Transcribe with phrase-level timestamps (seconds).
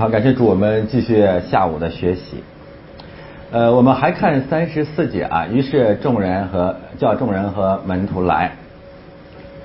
[0.00, 2.42] 好，感谢主，我们继续下午的学习。
[3.50, 5.46] 呃，我们还看三十四节啊。
[5.46, 8.52] 于是众人和叫众人和门徒来，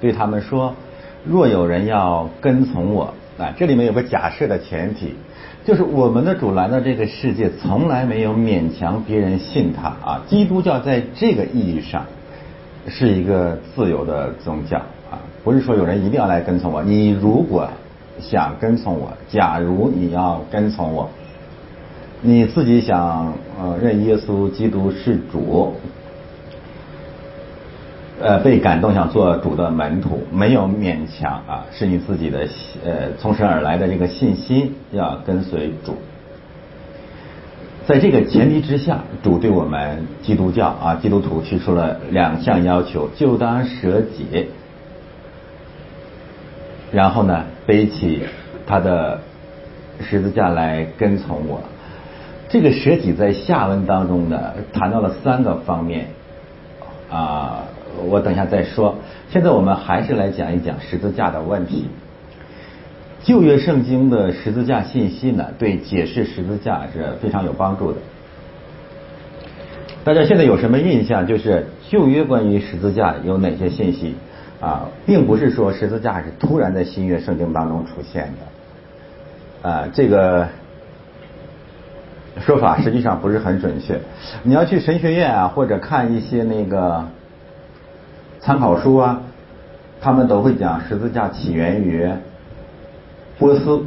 [0.02, 0.76] 对他们说：
[1.24, 5.16] 若有人要跟从我，啊，这里面有个假设的前提，
[5.64, 10.22] 就是我们的主来到这个世界，从来没有勉强别人信他啊。
[10.28, 12.06] 基督教在这个意义上
[12.90, 14.80] 是一个自由的宗教
[15.10, 15.16] 啊，
[15.46, 16.84] 不是说有人一定要来跟从我。
[16.84, 17.70] 你如果
[18.20, 21.10] 想跟从我，假如你要跟从我，
[22.22, 25.74] 你自己想呃认耶稣基督是主，
[28.22, 32.48] 呃被感动想做主的门徒，没有勉强啊，是你自己的
[32.84, 35.96] 呃从神而来的这个信心要跟随主。
[37.86, 44.48] 在这个前提之下，主对我们基督教啊基督徒提出了两项要求：就当舍己。
[46.92, 48.24] 然后呢，背起
[48.66, 49.22] 他的
[50.02, 51.62] 十字架来跟从我。
[52.48, 56.08] 这个舍己在下文当中呢，谈到了三个方面
[57.10, 57.64] 啊，
[58.08, 58.96] 我等下再说。
[59.30, 61.88] 现在我们还是来讲一讲十字架的问题。
[63.24, 67.98] 旧约圣经的十字架信息呢，对解释十字架是非常有帮助的。
[70.04, 71.26] 大家现在有什么印象？
[71.26, 74.14] 就是旧约关于十字架有哪些信息？
[74.66, 78.34] 啊，并不是说十字架是突然在新约圣经当中出现
[79.62, 80.48] 的，啊，这个
[82.40, 84.00] 说法实际上不是很准确。
[84.42, 87.06] 你要去神学院啊，或者看一些那个
[88.40, 89.22] 参考书啊，
[90.02, 92.10] 他们都会讲十字架起源于
[93.38, 93.84] 波斯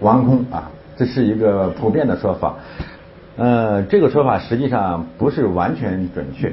[0.00, 2.56] 王宫啊，这是一个普遍的说法。
[3.38, 6.52] 呃，这个说法实际上不是完全准确。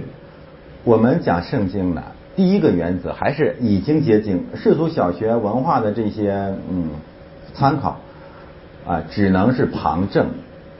[0.85, 2.02] 我们讲圣经呢。
[2.40, 6.92] 第一个原则还是已经接近世俗小学文化的这些嗯
[7.54, 7.98] 参考
[8.88, 10.28] 啊，只能是旁证。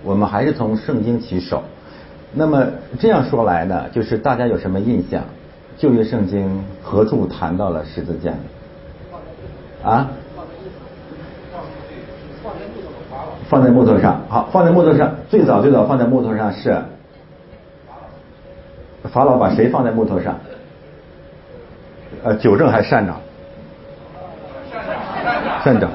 [0.02, 1.64] 我们还是从圣经起手。
[2.34, 2.66] 那么
[2.98, 5.22] 这样说来呢，就是大家有什么印象？
[5.76, 8.32] 旧约圣经何处谈到了十字架？
[9.84, 10.08] 啊？
[13.50, 14.22] 放在木头上。
[14.30, 15.14] 好，放在木头上。
[15.30, 16.82] 最早最早放在木头上是
[19.12, 20.40] 法老把谁放在木头上？
[22.24, 23.20] 呃，九正还是善长？
[25.64, 25.90] 善长，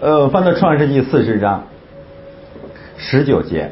[0.00, 1.62] 呃，翻到创世纪四十章
[2.96, 3.70] 十九节，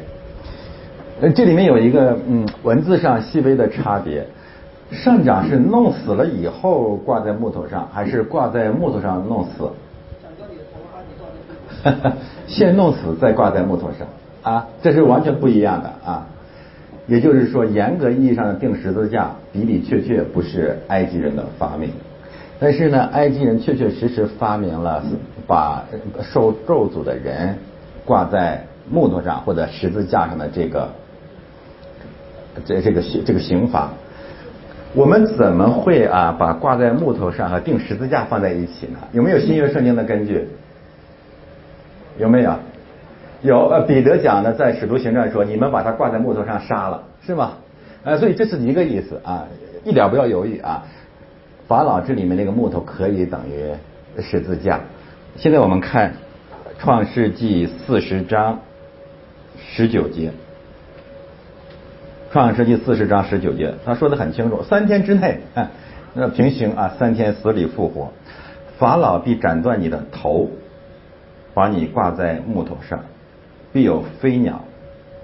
[1.21, 4.25] 呃，这里面有一个嗯文字上细微的差别，
[4.91, 9.69] 善长是弄死了以后挂在木头上，还是挂在木头上弄死？
[12.47, 14.07] 先弄死再挂在木头上
[14.43, 16.25] 啊，这是完全不一样的啊。
[17.07, 21.89] 也就是说，严格意义上的钉十字架的的确确不是埃及人的发明，
[22.59, 25.03] 但是呢，埃及人确确实实发明了
[25.47, 25.83] 把
[26.21, 27.55] 受咒诅的人
[28.05, 30.89] 挂在木头上或者十字架上的这个
[32.65, 33.89] 这这个这个刑罚。
[34.93, 38.99] 我们怎么会啊把挂在木头上和钉十字架放在一起呢？
[39.11, 40.47] 有没有新约圣经的根据？
[42.19, 42.53] 有没有？
[43.41, 47.53] 有呃，彼得讲呢，在使徒行传说，你们把他挂在木头上杀了，是吗？
[48.03, 49.47] 呃，所以这是一个意思啊，
[49.83, 50.83] 一点不要犹豫啊。
[51.67, 54.81] 法老这里面那个木头可以等于十字架。
[55.37, 56.13] 现在我们看
[56.77, 58.59] 创世纪四十章
[59.57, 60.31] 十九节，
[62.31, 65.39] 创世纪四十章十九节，他说的很清楚，三天之内，
[66.13, 68.11] 那平行啊，三天死里复活，
[68.77, 70.49] 法老必斩断你的头，
[71.53, 72.99] 把你挂在木头上。
[73.73, 74.63] 必有飞鸟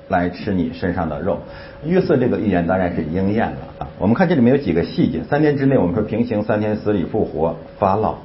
[0.07, 1.39] 来吃你身上的肉。
[1.85, 3.87] 约瑟这个预言当然是应验了啊。
[3.99, 8.15] 我们看这里面有几个细节：三天之内，我们说平行三天死里复活，法老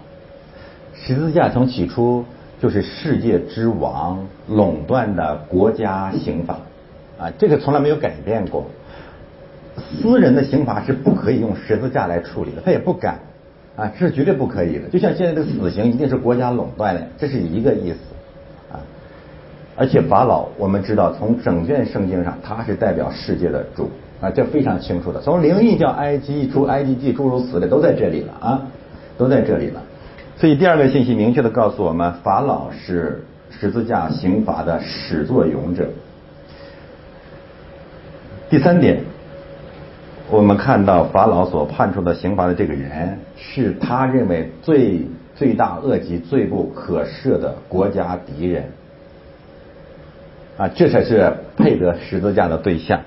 [0.94, 2.24] 十字架从起初
[2.60, 6.58] 就是世界之王垄断的国家刑法
[7.18, 8.66] 啊，这个从来没有改变过。
[9.74, 13.20] 私人的刑罚是不可以用十字架来处理的，他也不敢
[13.74, 14.88] 啊，这是绝对不可以的。
[14.88, 17.98] 就像现在的死刑一定是国家垄断的，这是一个意思。
[19.74, 23.90] 而且法老，我们知道从整卷圣经上，他是代表世界的主
[24.20, 25.20] 啊，这非常清楚的。
[25.20, 28.62] 从灵异叫埃及出埃及记诸如此类都在这里了啊，
[29.16, 29.82] 都在这里了。
[30.36, 35.88] 所以第二个信息明确的告诉我们，法老是十字架刑罚的始作俑者。
[38.50, 39.00] 第三点，
[40.28, 48.64] 我们看到法老所判处的刑罚的这个人，是他认为最罪大恶极、罪不可赦的国家敌人。
[50.56, 53.00] 啊，这才是配得十字架的对象。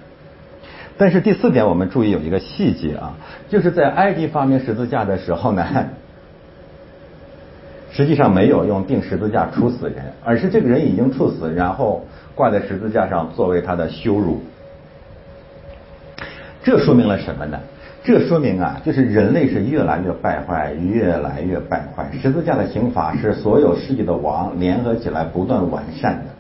[0.98, 3.14] 但是第四点，我们注意有一个细节啊，
[3.50, 5.66] 就是在埃及发明十字架的时候呢，
[7.92, 14.42] 实际上没有用钉十字架处死人，而是这个人已经处死，然后挂在十字架上作为他的羞辱。
[16.64, 17.60] 这说明了什么呢？
[18.04, 22.10] 这说明啊，就是人类是越来越败坏，越来越败坏。
[22.22, 26.35] 十字架的刑罚是所有世界的王联合起来不断完善的。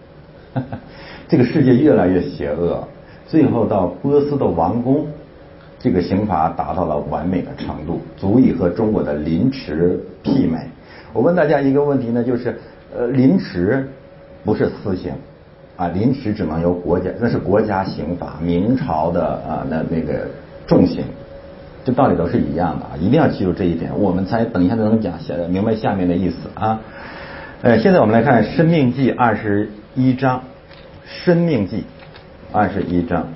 [1.27, 2.87] 这个世界越来越邪恶，
[3.27, 5.07] 最后到波斯的王宫，
[5.79, 10.59] 这个刑罚达到了完美的程度，足以和中国的凌迟媲美。
[11.13, 12.57] 我问大家一个问题呢，就是
[12.95, 13.89] 呃，凌迟
[14.43, 15.13] 不是私刑
[15.77, 20.27] 啊，凌迟只能由国家，那是国家刑罚，明朝的啊那那个
[20.67, 21.03] 重刑。
[21.83, 26.79] 这道理都是一样的啊，一定要记住这一点，我们才等一下才能讲下明白下面的意思啊。
[27.61, 30.39] 呃，现在我们来看《生命记》二十一章，
[31.07, 31.77] 《生命记》
[32.51, 33.29] 二十一章，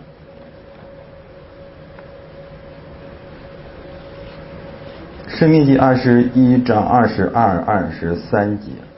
[5.39, 8.88] 《生命记》二十一章二十二、二十三节。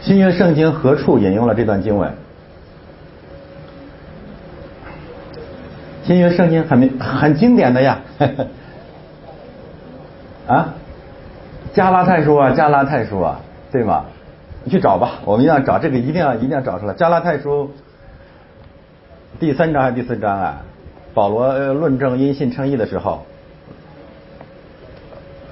[0.00, 2.10] 新约圣经何处引用了这段经文？
[6.04, 8.00] 新约圣经很很经典的呀，
[10.48, 10.74] 啊，
[11.72, 14.06] 加拉太书啊，加拉太书啊，对吗？
[14.64, 16.94] 你去找吧，我们要找这个，一定要一定要找出来。
[16.94, 17.70] 加拉太书
[19.38, 20.62] 第三章还是第四章啊？
[21.14, 23.24] 保罗论证因信称义的时候，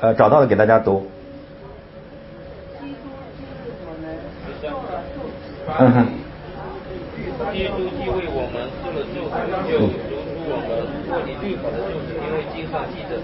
[0.00, 1.06] 呃，找到了给大家读。
[5.78, 6.06] 嗯哼。
[7.54, 9.32] 耶稣既为我们受了救赎，
[9.68, 10.68] 就赎出我们
[11.06, 13.16] 脱离律法的救赎，因为经上记着，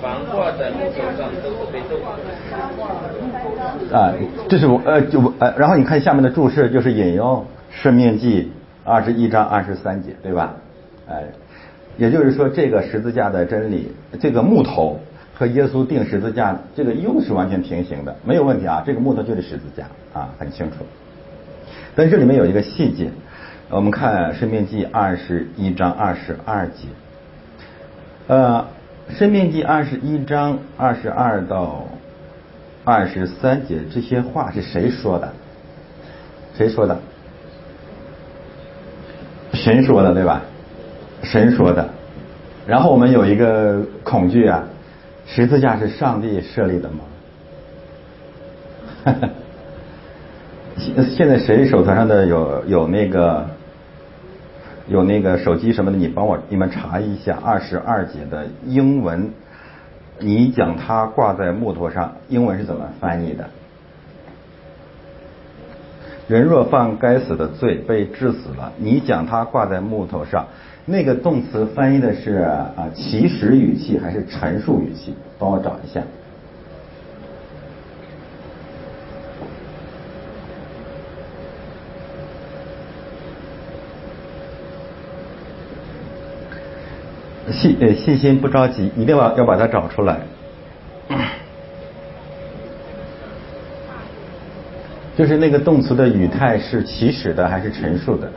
[0.00, 3.96] 凡挂在木头上都是被咒的。
[3.96, 4.12] 啊，
[4.48, 7.38] 这是我呃就呃，然后你看下面的注释，就是引用
[7.70, 8.42] 《生命记》
[8.84, 10.56] 二十一章二十三节，对吧？
[11.08, 11.24] 哎，
[11.96, 14.98] 也就是说，这个十字架的真理，这个木头
[15.34, 18.82] 和耶稣钉十字架，这个又是完全平行的，没有问题啊。
[18.84, 20.78] 这个木头就是十字架啊，很清楚。
[21.96, 23.10] 但这里面有一个细节，
[23.70, 26.88] 我们看《生命记》二十一章二十二节，
[28.26, 28.66] 呃，
[29.16, 31.86] 《生命记》二十一章二十二到
[32.84, 35.32] 二十三节这些话是谁说的？
[36.56, 36.98] 谁说的？
[39.52, 40.42] 神说的，对吧？
[41.22, 41.88] 神说的。
[42.66, 44.64] 然后我们有一个恐惧啊，
[45.26, 46.98] 十字架是上帝设立的吗？
[50.78, 51.04] 现。
[51.10, 53.46] 现在谁手头上的有有那个
[54.88, 55.96] 有那个手机什么的？
[55.98, 59.30] 你帮我你们查一下二十二节的英文。
[60.20, 63.50] 你讲它挂在木头上，英文是怎么翻译的？
[66.28, 70.46] 人若犯该死的罪，被治死了，你讲它挂在木头上，
[70.86, 75.12] 那个动词翻译的是啊祈使语气还是陈述语气？
[75.36, 76.00] 帮我找一下。
[87.52, 90.18] 信呃信心不着急，一定要要把它找出来。
[95.16, 98.28] 就是那个动词的语态是起始的还是陈述的？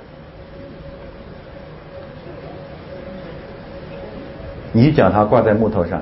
[4.74, 6.02] 你讲它挂在木头上，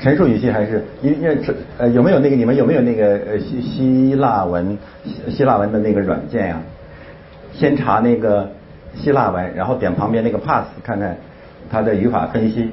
[0.00, 1.38] 陈述语气还是因为
[1.78, 4.76] 呃有没有那个你们有没有那个呃希希腊文
[5.28, 6.60] 希腊文的那个软件呀？
[7.52, 8.50] 先查那个
[8.96, 11.16] 希腊文，然后点旁边那个 pass 看看。
[11.68, 12.70] 它的语法分析，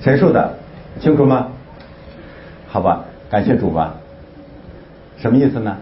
[0.00, 0.54] 陈述的，
[1.00, 1.48] 清楚吗？
[2.68, 3.94] 好吧，感谢主吧。
[5.16, 5.76] 什么意思呢？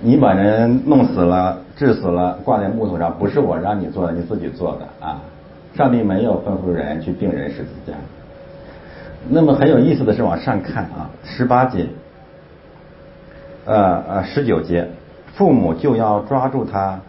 [0.00, 5.20] 你把人弄死了、治死了，挂在木头上，不是我让你做的，你自己做的啊。
[5.74, 7.94] 上帝没有吩咐人去钉人十字架。
[9.28, 11.86] 那么很有意思的是，往上看啊，十八节，
[13.64, 14.88] 呃呃，十九节，
[15.34, 17.00] 父母就要抓住他。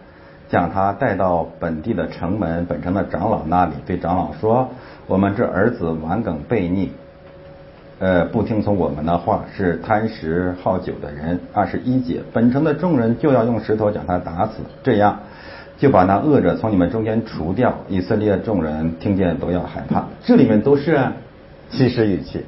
[0.48, 4.68] 将他带到本地的城门，本城的长老那里，对长老说
[5.08, 6.92] ：“我们这儿子顽梗悖逆，
[7.98, 15.18] 呃，不听从我们的话，是贪食好酒的人。”二十一节，本城的众人就要用石头将他打死，这样
[15.78, 17.74] 就把那恶者从你们中间除掉。
[17.88, 20.04] 以色列众人听见都要害怕。
[20.22, 20.98] 这里面都是
[21.70, 22.44] 欺实语气，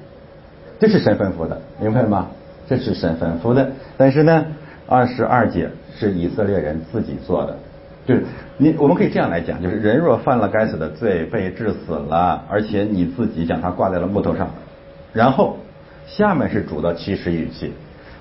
[0.78, 2.28] 这是神吩咐的，明白吗？
[2.68, 3.70] 这是神吩咐的。
[3.96, 4.44] 但是呢，
[4.86, 7.56] 二十二节是以色列人自己做的。
[8.08, 8.22] 就是
[8.56, 14.48] 你我们可以这样来讲，就是人若犯了该死的罪，被治死了，而且你自己将他挂在了木头上，
[15.12, 15.58] 然后
[16.06, 17.70] 下面是主的启示语气，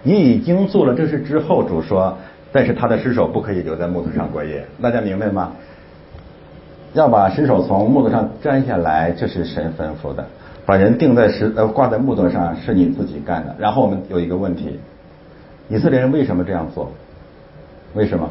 [0.03, 2.17] 你已经做了这事之后，主说，
[2.51, 5.53] 但是他的尸首不可以留在木头上过夜，大家明白吗？
[6.94, 10.25] 要把尸首从木头上摘下来，这是神吩咐的。
[10.65, 13.56] 把人钉在石呃挂在木头上是你自己干的。
[13.58, 14.82] 然后我们有一个问题，
[15.70, 16.91] 以色列人为什么这样做？
[17.94, 18.29] 为什么？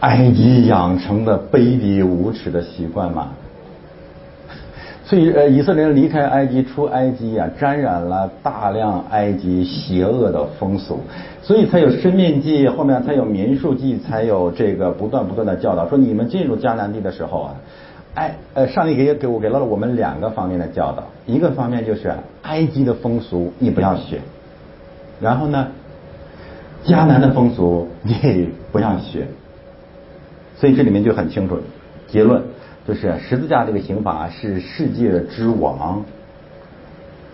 [0.00, 3.28] 埃及养成的卑鄙无耻的习惯嘛。
[5.04, 11.00] 所以呃，以色列人离开埃及出埃及呀，沾染了大量埃及邪恶的风俗，
[11.40, 17.54] 所以才有生命记，后面才有民数记，才有这个不断不断的教导，说你们进入迦南地的时候啊，
[18.14, 22.12] 哎呃，上帝给给我给了我们两个方面的教导，一个方面就是
[22.42, 24.20] 埃及的风俗你不要学，
[25.22, 25.68] 然后呢，
[26.84, 29.26] 迦南的风俗你不要学，
[30.58, 31.58] 所以这里面就很清楚
[32.06, 32.42] 结论。
[32.86, 36.02] 就是十字架这个刑罚是世界的之王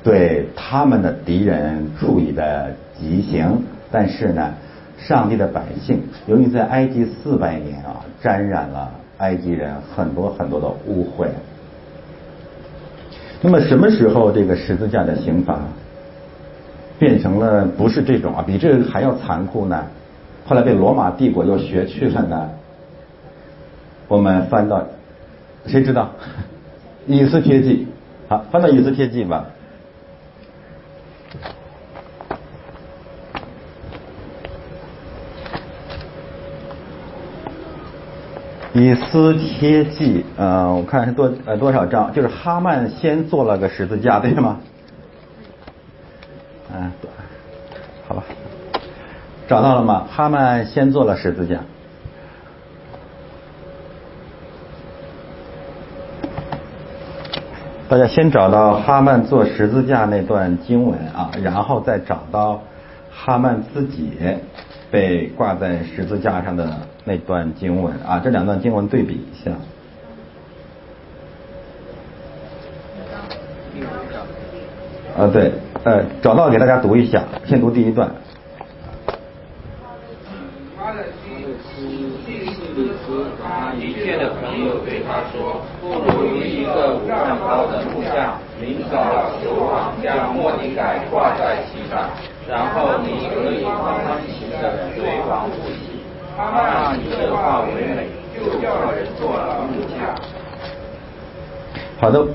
[0.03, 4.53] 对他们的敌人处以的极刑，但是呢，
[4.99, 11.29] 上帝的百姓由于在埃及四百年啊，沾染了埃及人很多很多的污秽。
[13.41, 15.61] 那么什么时候这个十字架的刑罚
[16.99, 19.87] 变成了不是这种啊，比这个还要残酷呢？
[20.45, 22.51] 后来被罗马帝国又学去了呢？
[24.15, 24.87] 我们翻到。
[25.67, 26.11] 谁知道？
[27.07, 27.87] 以斯帖记，
[28.29, 29.47] 好，翻到以斯帖记吧。
[38.73, 42.13] 以斯帖记，呃，我看是多呃多少章？
[42.13, 44.59] 就是哈曼先做了个十字架，对吗？
[46.75, 46.91] 嗯，
[48.09, 48.25] 好吧，
[49.49, 50.07] 找到了吗？
[50.11, 51.61] 哈曼先做了十字架。
[57.95, 62.61] 大家先找到哈曼做十字架那段经文啊，然后再找到
[63.09, 64.11] 哈曼自己
[64.91, 66.69] 被挂在十字架上的
[67.05, 69.53] 那段经文啊，这两段经文对比一下。
[75.17, 75.53] 啊，对，
[75.85, 78.11] 呃，找到给大家读一下，先读第一段。
[84.17, 86.65] 的朋友对他说：“不如用一
[87.39, 92.09] 个五丈高的木像，明早求王将莫迪改挂在其上，
[92.49, 96.01] 然后你可以欢欢喜喜的对王复喜。
[96.37, 100.15] 他那以这话为美，就叫人做了木像。”
[102.01, 102.27] 好的，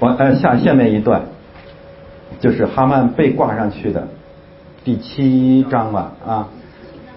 [0.00, 1.22] 完呃下下面一段，
[2.40, 4.08] 就是哈曼被挂上去的
[4.84, 6.48] 第七章了啊，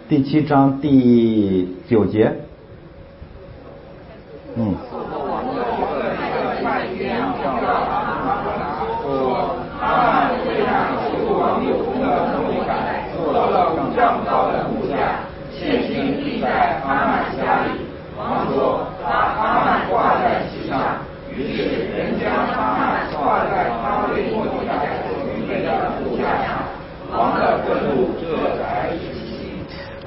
[0.07, 2.33] 第七章第九节。
[4.55, 4.75] 嗯。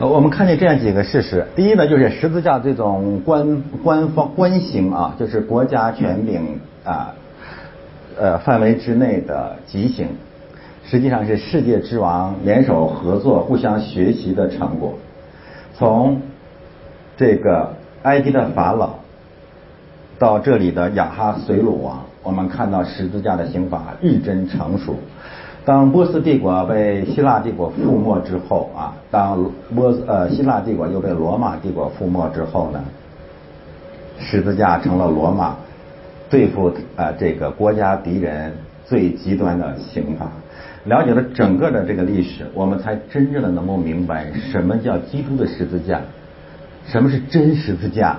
[0.09, 7.15] 我们看见这样几个事实：第一呢，就是十字架这种官官方官刑啊，就是国家权柄啊
[8.19, 10.09] 呃范围之内的极刑，
[10.85, 14.95] 实际上是世界之王联手合作、互相学习的成果。
[15.77, 16.23] 从
[17.19, 18.95] 这个埃及的法老
[20.19, 24.97] 到这里的亚哈随鲁王，我们看到十字架的刑法日臻成熟。
[25.71, 32.83] 当波斯帝国被希腊帝国覆没之后啊，当波斯呃希腊帝国又被罗马帝国覆没之后呢，
[34.19, 35.55] 十字架成了罗马
[36.29, 38.53] 对付啊这个国家敌人
[38.85, 40.27] 最极端的刑罚。
[40.87, 46.01] 了解了整个的这个历史，我们才真正的能够明白什么叫基督的十字架，
[46.89, 48.19] 什么是真十字架。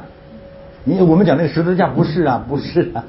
[0.85, 3.03] 你我们讲那个十字架不是啊，不是啊，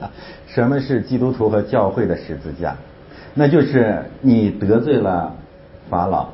[0.49, 2.75] 什么是基督徒和教会的十字架？
[3.35, 5.35] 那就是你得罪了
[5.89, 6.27] 法老，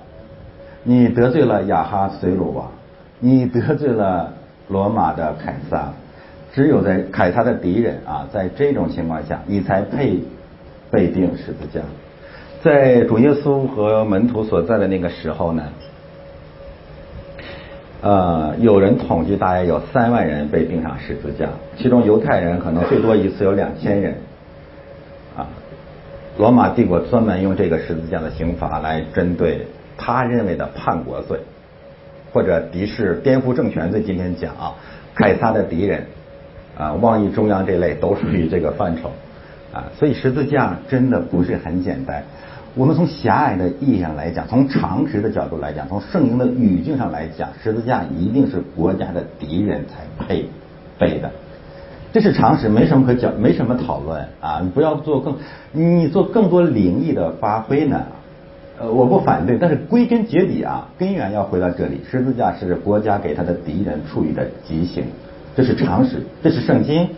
[0.83, 2.69] 你得罪了亚哈随鲁王，
[3.21, 4.33] 你得罪了
[4.69, 5.93] 罗马的凯撒，
[6.53, 10.19] 只有在凯撒的敌人啊，在这种情况下，你才配
[10.91, 11.81] 被钉十字架。
[12.63, 15.63] 在主耶稣和门徒所在的那个时候呢，
[18.01, 24.17] 呃，有人统计大约有三万人被钉上十字架，其中犹太人可能最多一次有两千人。
[26.39, 29.67] 罗马帝国专门用这个十字架的刑罚来针对
[29.97, 31.41] 他认为的叛国罪，
[32.33, 34.75] 或者敌视颠覆政权罪，今天讲啊，
[35.17, 36.07] 凯撒的敌人
[36.79, 39.11] 啊，妄议中央这类都属于这个范畴
[39.73, 39.91] 啊。
[39.99, 42.23] 所以十字架真的不是很简单。
[42.77, 50.47] 我们从狭隘的意义上来讲，从常识的角度来讲，从圣经的语境上来讲，十字架一定是国家的敌人才配
[51.01, 51.33] 背的。
[52.13, 54.61] 这是常识，没什么可讲，没什么讨论啊！
[54.63, 55.37] 你不要做更，
[55.73, 58.03] 你做更多灵异的发挥呢？
[58.81, 65.05] 呃，我不反对，但是归根结底啊，根源要回到这里，十字架是国家给他的敌人处以的极刑，
[65.55, 67.11] 这是常识，这是圣经，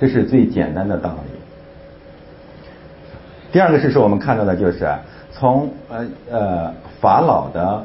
[0.00, 1.38] 这是最简单的道理。
[3.52, 4.92] 第二个事实我们看到的就是
[5.30, 7.84] 从呃呃法老的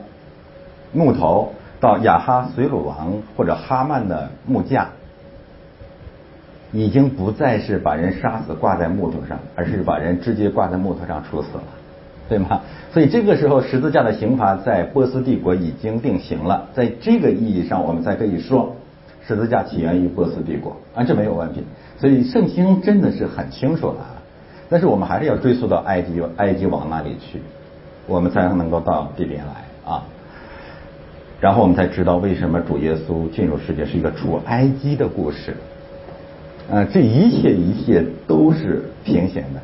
[0.93, 4.89] 木头到亚哈随鲁王或者哈曼的木架。
[6.71, 11.63] 已经不再是把人杀死挂在木头上，而是把人直接挂在木头上处死了，
[12.27, 12.61] 对吗？
[12.93, 18.75] 所以这个时候十字架的刑罚在波斯帝国已经定型了，在这个意义上，我们才可以说
[19.27, 21.63] 十字架起源于波斯帝国啊，这没有问题。
[21.99, 24.05] 所以圣经真的是很清楚了，
[24.69, 27.41] 但是我们还是要追溯到埃及埃及王那里去，
[28.07, 30.03] 我们才能够到这边来啊，
[31.39, 35.55] 然后我们才知道为什么主耶稣进入世界是一个出埃及的故事。
[36.71, 39.59] 啊，这一切一切都是平行的。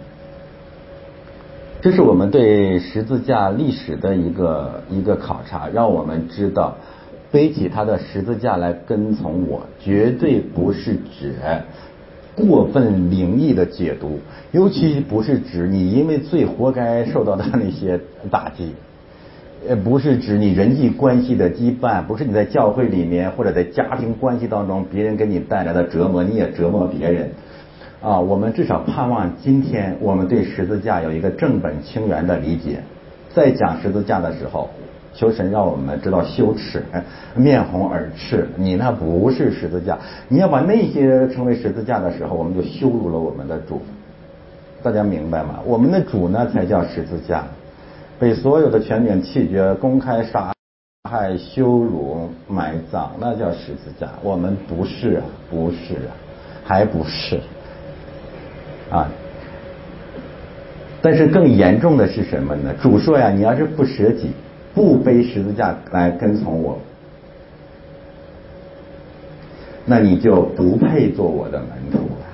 [1.81, 6.75] 这是我们对十字架历史的一个一个考察，让我们知道，
[7.31, 11.35] 背起他的十字架来跟从我，绝对不是指
[12.33, 14.19] 过分灵异的解读，
[14.51, 17.99] 尤其不是指你因为罪活该受到的那些
[18.31, 18.73] 打击。
[19.67, 27.31] 呃，不是指你人际关系的羁绊，不是你在教会里面或者在家庭关系当中别人给你带来的折磨，你也折磨别人
[28.01, 28.19] 啊。
[28.19, 32.79] 我们至少盼望今天我们对十字架有一个正本清源的理解，
[33.33, 34.69] 在讲十字架的时候，
[35.15, 36.83] 求神让我们知道羞耻，
[37.35, 38.47] 面红耳赤。
[38.57, 43.81] 你那不是十字架，你要把那些称为十字架的时候，我们就羞辱了我们的主。
[44.83, 45.59] 大家明白吗？
[45.65, 47.45] 我们的主呢才叫十字架。
[48.17, 50.53] 被所有的权柄弃绝，公开杀
[51.09, 54.09] 害、羞辱、埋葬，那叫十字架。
[54.23, 56.15] 我们不是啊，不是啊，
[56.63, 57.39] 还不是
[58.89, 59.09] 啊。
[61.01, 62.73] 但是更严重的是什么呢？
[62.81, 64.31] 主说呀，你要是不舍己，
[64.73, 66.79] 不背十字架来跟从我，
[69.85, 72.25] 那你就不配做我的门徒了。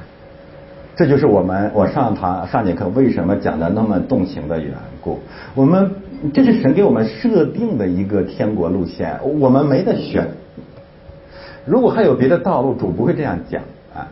[0.96, 5.20] 这就是我们我上堂上节课为什么讲的那么动情的缘故。
[5.56, 5.92] 我们
[6.34, 10.28] 这是神给我们设定的一个天国路线，我们没得选。
[11.66, 13.62] 如果还有别的道路，主不会这样讲
[13.94, 14.08] 啊。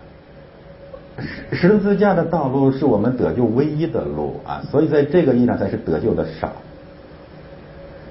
[1.51, 6.51] 十十字架的道路是我们得救唯一的路啊，所以在这个意义上才是得救的少。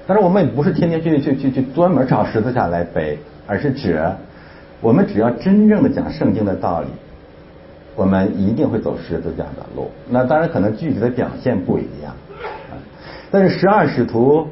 [0.07, 4.01] 但是我们也不是天天去去去去专门找十字架来背，而是指
[4.81, 6.87] 我们只要真正的讲圣经的道理。
[7.95, 12.15] 我们一定会走十字架的路，那当然可能具体的表现不一样，
[13.31, 14.47] 但是十二使徒，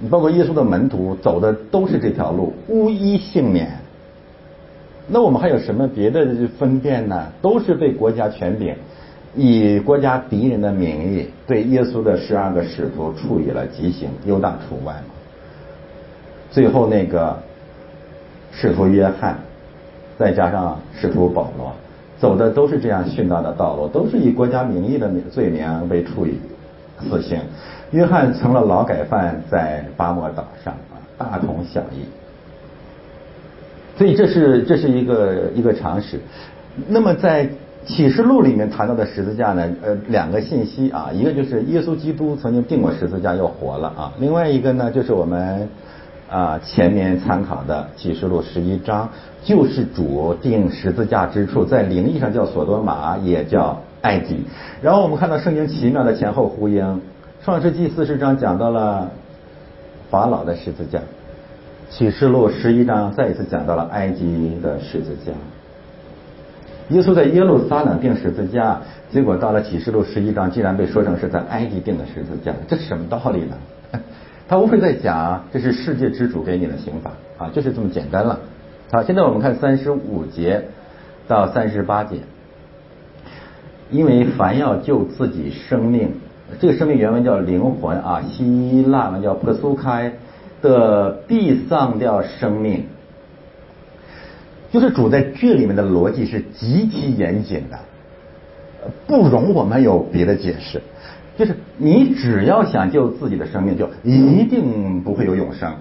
[0.00, 3.70] 你包括耶稣的门徒走的都是这条路，无一幸免。
[5.08, 6.26] 那我们还有什么别的
[6.58, 7.26] 分辨呢？
[7.40, 8.74] 都是被国家权柄
[9.36, 15.14] 以国家敌人的名义对耶稣的十二个使徒处以了极刑，犹大除外嘛。
[16.50, 17.38] 最后那个
[18.50, 19.38] 使徒约翰，
[20.18, 21.72] 再加上使徒保罗。
[22.18, 26.32] 走的都是这样殉道的道路，都是以国家名义的罪名被处以
[27.02, 27.40] 死刑。
[27.90, 32.04] 约翰成了劳改犯，在巴莫岛上啊，大同小异。
[33.96, 36.20] 所以这是这是一个一个常识。
[36.88, 37.48] 那么在
[37.86, 45.68] 启示录里面谈到的十字架呢，呃，两个信息啊，一个就是耶稣基督曾经定过十字架又活了啊，另外一个呢就是我们。
[46.28, 49.08] 啊，前面参考的启示录十一章，
[49.44, 54.44] 救世主定十字架之处，在灵异上叫索多玛，也叫埃及。
[54.80, 57.00] 然后我们看到圣经奇妙的前后呼应，
[57.44, 59.10] 创世纪四十章讲到了
[60.10, 61.00] 法老的十字架，
[61.90, 65.32] 启示录十一章再一次讲到了埃及的十字架。
[66.90, 73.56] 耶稣在耶路撒冷定十字架，结果到了启示录十一章，竟然被说成是在埃及定的十字架，这是什么道理呢？
[74.46, 78.38] 他无非在讲，这是世界之主给你的刑法啊，就是这么简单了。
[78.92, 80.62] 好，现在我们看三十五节
[81.26, 82.18] 到三十八节，
[83.90, 86.10] 因为凡要救自己生命，
[86.58, 90.12] 这个生命原文叫灵魂啊，希腊文叫破苏开
[90.60, 92.84] 的必丧掉生命，
[94.72, 97.78] 就是主在这里面的逻辑是极其严谨的，
[99.06, 100.82] 不容我们有别的解释。
[101.38, 105.72] 就是你只要想救自己的生命，就一定不会有永生。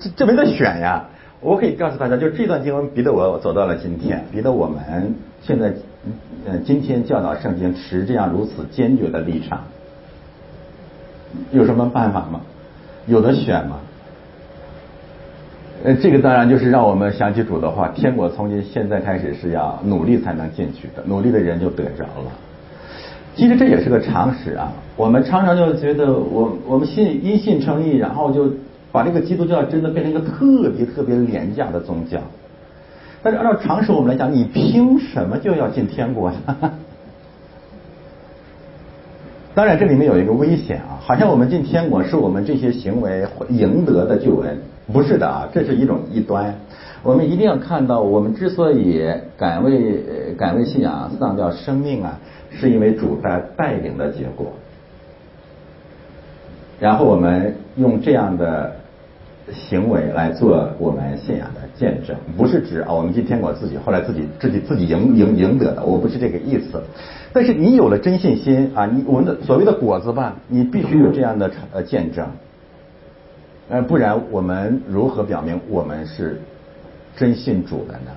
[0.00, 1.04] 这这没得选呀！
[1.42, 5.72] 我可以告诉大家，就这段经文逼得我走到了今天，逼得我们现在，
[6.46, 9.64] 嗯，今天教导圣经持这样如此坚决的立场，
[11.50, 12.40] 有什么办法吗？
[13.06, 13.80] 有的选吗？
[15.82, 22.30] 呃，这个当然就是让我们想起主的话，天国从今现在开始是要努力才能进去的，努力的人就得着了。
[23.34, 28.48] 其实这也是个常识啊，我们常常就觉得我我们信因信称义，然后就
[28.92, 32.20] 把这个基督教真的变成一个特别特别廉价的宗教。
[33.22, 36.38] 但是按照常识我们来讲，你凭什么就要进天国呢？
[39.54, 44.58] 当然这里面有一个危险啊，好像我们进天国是我们这些行为赢得的救恩。
[44.92, 46.54] 不是的啊，这是一种异端。
[47.02, 49.04] 我们一定要看到，我们之所以
[49.38, 52.18] 敢为敢为信仰丧掉生命啊，
[52.50, 54.52] 是因为主在带领的结果。
[56.80, 58.74] 然后我们用这样的
[59.50, 66.80] 行为来做我们信仰的见证，不是指啊我们今天我自己后来自己自己自己赢赢赢得的，我不是这个意思。
[67.32, 72.26] 但是你有了真信心啊，你我们的所谓的果子吧，你必须有这样的呃见证。
[73.68, 76.40] 呃，不然我们如何表明我们是
[77.16, 78.12] 真信主的呢？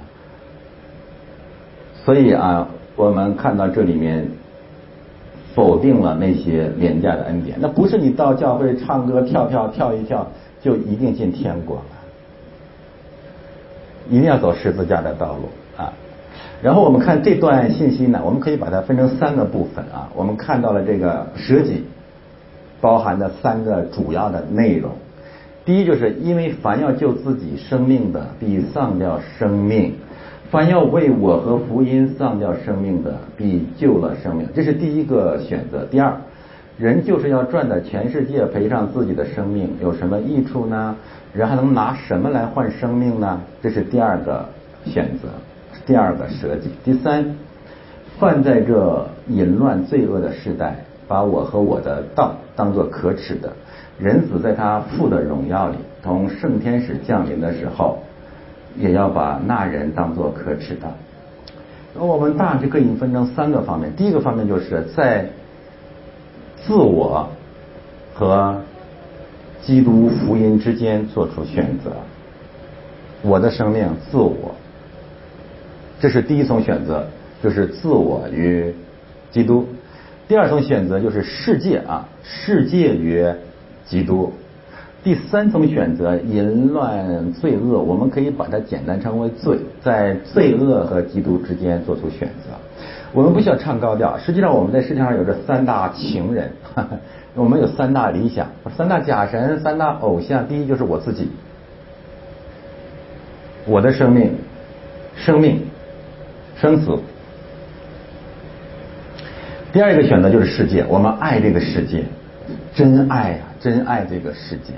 [2.04, 4.28] 所以啊，我们看到这里面
[5.56, 7.58] 否定了那些廉价的恩典。
[7.60, 10.28] 那不是你到教会唱歌跳跳跳一跳
[10.65, 11.84] 就一定进天国了，
[14.10, 15.93] 一定要走十字架的道路啊。
[16.63, 20.10] 然后我们看这段信息呢，我们可以把它分成三个部分啊。
[20.15, 21.84] 我们看到了这个舍己
[22.82, 24.89] 包含的三个主要的内容。
[25.65, 29.91] 第一，就是因为凡要救自己生命的，必丧掉生命；
[30.49, 34.47] 凡要为我和福音丧掉生命的，必救了生命。
[34.56, 35.86] 这是第一个选择。
[35.86, 36.17] 第二，
[36.78, 40.96] 人就是要赚的全世界，赔上自己的生命，有什么益处呢？
[41.34, 43.42] 人还能拿什么来换生命呢？
[43.62, 44.46] 这是第二个
[44.86, 45.30] 选择，
[45.86, 46.70] 第二个设计。
[46.84, 47.36] 第三，
[48.20, 50.76] 犯在这淫乱罪恶的时代，
[51.08, 53.54] 把我和我的道当作可耻的。
[53.98, 58.00] 人子在他父的荣耀里，同圣天使降临的时候，
[58.78, 60.92] 也要把那人当作可耻的。
[61.94, 63.96] 那我们大致可以分成三个方面。
[63.96, 65.30] 第一个方面就是在
[66.65, 67.30] 自我
[68.13, 68.62] 和
[69.62, 71.91] 基督福音之间做出选择。
[73.21, 74.56] 我的生命，自我，
[75.99, 77.08] 这是第一层选择，
[77.43, 78.73] 就是自我与
[79.32, 79.67] 基督。
[80.28, 83.25] 第二层选择就是世界啊，世界与。
[83.88, 84.34] 基督，
[85.04, 92.55] 第三种选择淫乱罪恶，我们可以把它简单称为罪，在罪恶和基督之间做出选择。
[93.15, 96.51] 我们不需要唱高调，实际上我们在世界上有着三大情人，
[97.34, 100.45] 我们有三大理想，三大假神，三大偶像。
[100.47, 101.30] 第一就是我自己，
[103.65, 104.36] 我的生命，
[105.15, 105.62] 生命，
[106.58, 106.99] 生死。
[109.71, 112.04] 第二个选择就是世界，我们爱这个世界，
[112.75, 113.39] 真爱啊。
[113.62, 114.73] 真爱这个世界，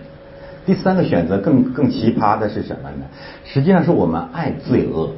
[0.66, 3.06] 第三个选择更更奇葩的是什么呢？
[3.44, 5.12] 实际上是我们爱罪恶，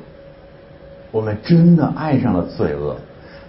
[1.11, 2.95] 我们真的爱上了罪恶。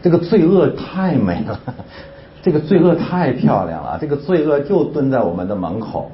[0.02, 1.60] 这个罪恶太美了，
[2.42, 6.10] 这个罪恶太漂亮了，这个罪恶就蹲在我们的门口。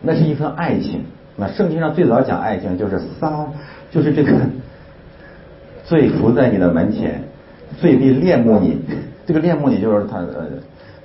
[0.00, 1.04] 那是一份爱情。
[1.36, 3.46] 那圣经上最早讲爱情就是撒，
[3.90, 4.32] 就是这个
[5.84, 7.22] 罪伏在你的门前，
[7.80, 8.78] 罪必恋慕你。
[9.26, 10.48] 这个恋慕你就是他呃。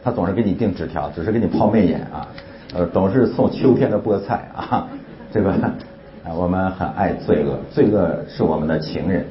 [0.03, 2.25] 他总是给你订纸条，只是给你抛媚眼啊，
[2.73, 4.87] 呃，总是送秋天的菠菜啊，
[5.33, 9.25] 这个啊，我们很爱罪恶，罪恶是我们的情人。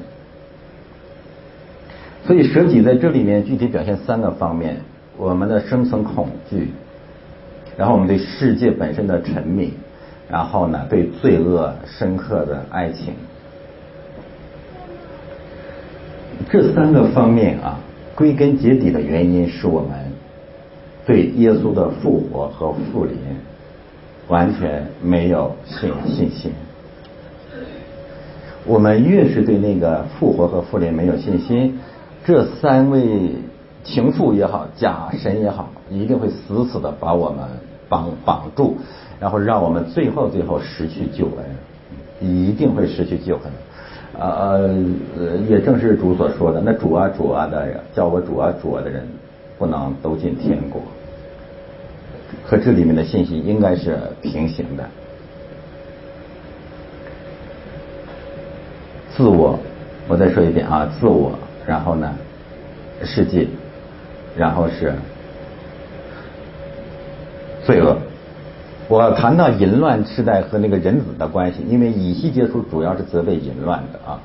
[2.27, 4.75] 所以舍己在这里面具体表现三个方面：
[5.15, 6.67] 我们的生存恐惧，
[7.77, 9.71] 然后我们对世界本身的沉迷，
[10.29, 13.13] 然后呢对罪恶深刻的爱情。
[16.49, 17.79] 这三个方面啊，
[18.13, 19.91] 归根结底的原因是我们。
[21.05, 23.15] 对耶稣的复活和复临
[24.27, 26.51] 完全没有信信心。
[28.65, 31.79] 我们越是对那个复活和复临没有信心，
[32.27, 33.31] 这三位
[33.85, 37.39] 情妇也好，假神也好，一定会死死的把我们
[37.87, 38.75] 绑绑住，
[39.17, 41.45] 然后让我们最后最后失去救恩，
[42.19, 43.43] 一定会失去救恩。
[44.19, 44.75] 呃
[45.17, 49.07] 呃，也正是主所说的，那主啊主啊的，叫我主啊主啊的人，
[49.57, 50.81] 不能都进天国。
[52.43, 54.83] 和这里面的信息应该是平行的。
[59.15, 59.57] 自我，
[60.09, 61.31] 我再说一遍啊，自我，
[61.67, 62.15] 然后呢，
[63.03, 63.45] 世界，
[64.37, 64.93] 然后是
[67.65, 67.97] 罪恶，
[68.87, 74.21] 我谈到淫乱时代和那个人子的关系，因为以西结书主要是责备淫乱的啊。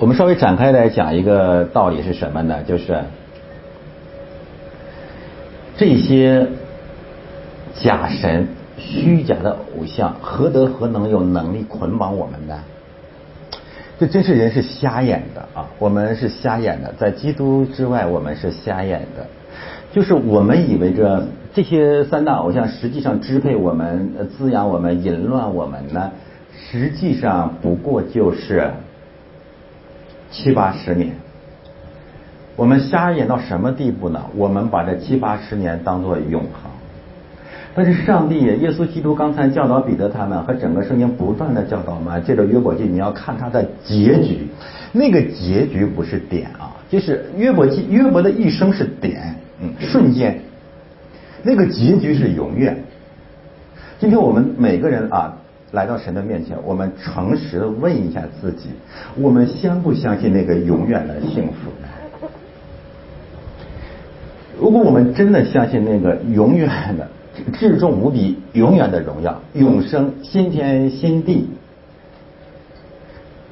[0.00, 2.64] 我们稍微展开来讲一个道理是什么呢？
[2.64, 3.00] 就是
[5.76, 6.48] 这些
[7.74, 12.58] 假神、虚假的偶像，何德何能有能力捆绑我们呢？
[14.02, 15.64] 这真是人是瞎眼的啊！
[15.78, 19.24] 我们是瞎眼的，在基督之外，我们是瞎眼的。
[19.92, 26.10] 就是我们以为这这些三大偶像实际上支配我们、滋养我们、淫乱我们呢，
[26.52, 28.72] 实际上不过就是
[30.32, 31.12] 七八十年。
[32.56, 34.20] 我们瞎眼到什么地步呢？
[34.34, 36.72] 我们把这七八十年当做永恒。
[37.74, 44.46] 但是上帝、耶稣基督刚才教导彼得他们和整个圣经不断的教导嘛，借着约伯记，你要看他的结局，
[44.92, 50.38] 那个结局不是点啊，就是约伯记，约伯的一生是点，嗯，瞬间，
[51.42, 52.76] 那个结局是永远。
[53.98, 55.34] 今天我们每个人啊，
[55.70, 58.68] 来到神的面前，我们诚实的问一下自己，
[59.16, 61.70] 我们相不相信那个永远的幸福？
[64.60, 67.08] 如果我们真的相信那个永远的，
[67.52, 71.48] 至重无比、永远的荣耀、永生、新天新地，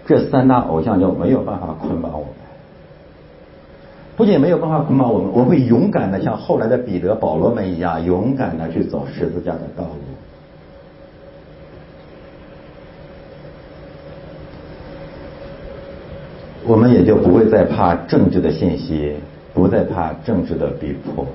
[0.06, 2.28] 这三大偶像就没有办法捆绑我们。
[4.16, 9.90] 不仅没有办法捆绑我们，我会勇敢的像后来的彼得、保罗们一样，勇敢的去走十字架的道路。
[16.66, 19.16] 我们也就不会再怕政治的信息，
[19.54, 21.26] 不再怕政治的逼迫。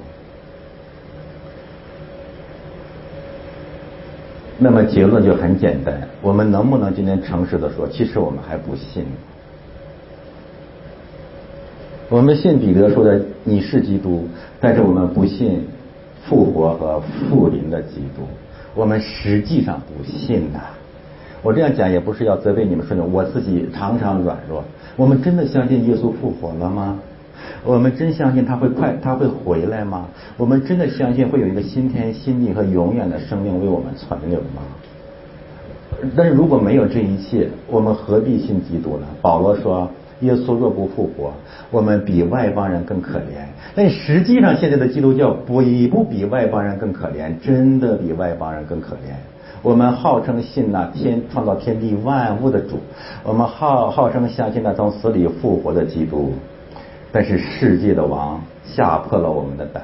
[4.58, 9.06] 那么结论就很简单，我们能不能今天诚实的说，其实我们还不信？
[12.08, 14.28] 我们信彼得说的你是基督，
[14.62, 15.66] 但是我们不信
[16.24, 18.22] 复活和复临的基督，
[18.76, 20.60] 我们实际上不信呐。
[21.42, 24.64] 我这样讲也不是要责备你们说的，我自己常常软弱。
[24.96, 26.98] 我们真的相信耶稣复活了吗？
[27.64, 30.06] 我们真相信他会快，他会回来吗？
[30.38, 34.62] 我们真的相信会有一个新天新地和永远的生命为我们存留吗？
[36.16, 39.08] 但是如果没有这一切，我们何必信基督呢？
[39.22, 41.34] 保罗说，耶稣若不复活，
[41.72, 43.46] 我们比外邦人更可怜。
[43.74, 49.16] 但实际上，现在的基督教不也不比外邦人更可怜，真的比外邦人更可怜。
[49.62, 52.80] 我们号称信那天创造天地万物的主，
[53.24, 56.34] 我们号号称相信那从死里复活的基督。
[57.16, 59.82] 但是世界的王吓破了我们的胆，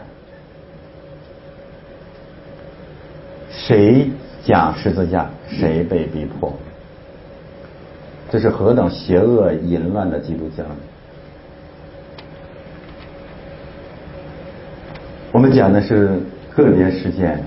[3.50, 4.10] 谁
[4.44, 6.52] 讲十字架，谁被逼迫？
[8.30, 10.66] 这是何等邪恶淫乱的基督教！
[15.32, 16.20] 我们讲的是
[16.54, 17.42] 个别事件，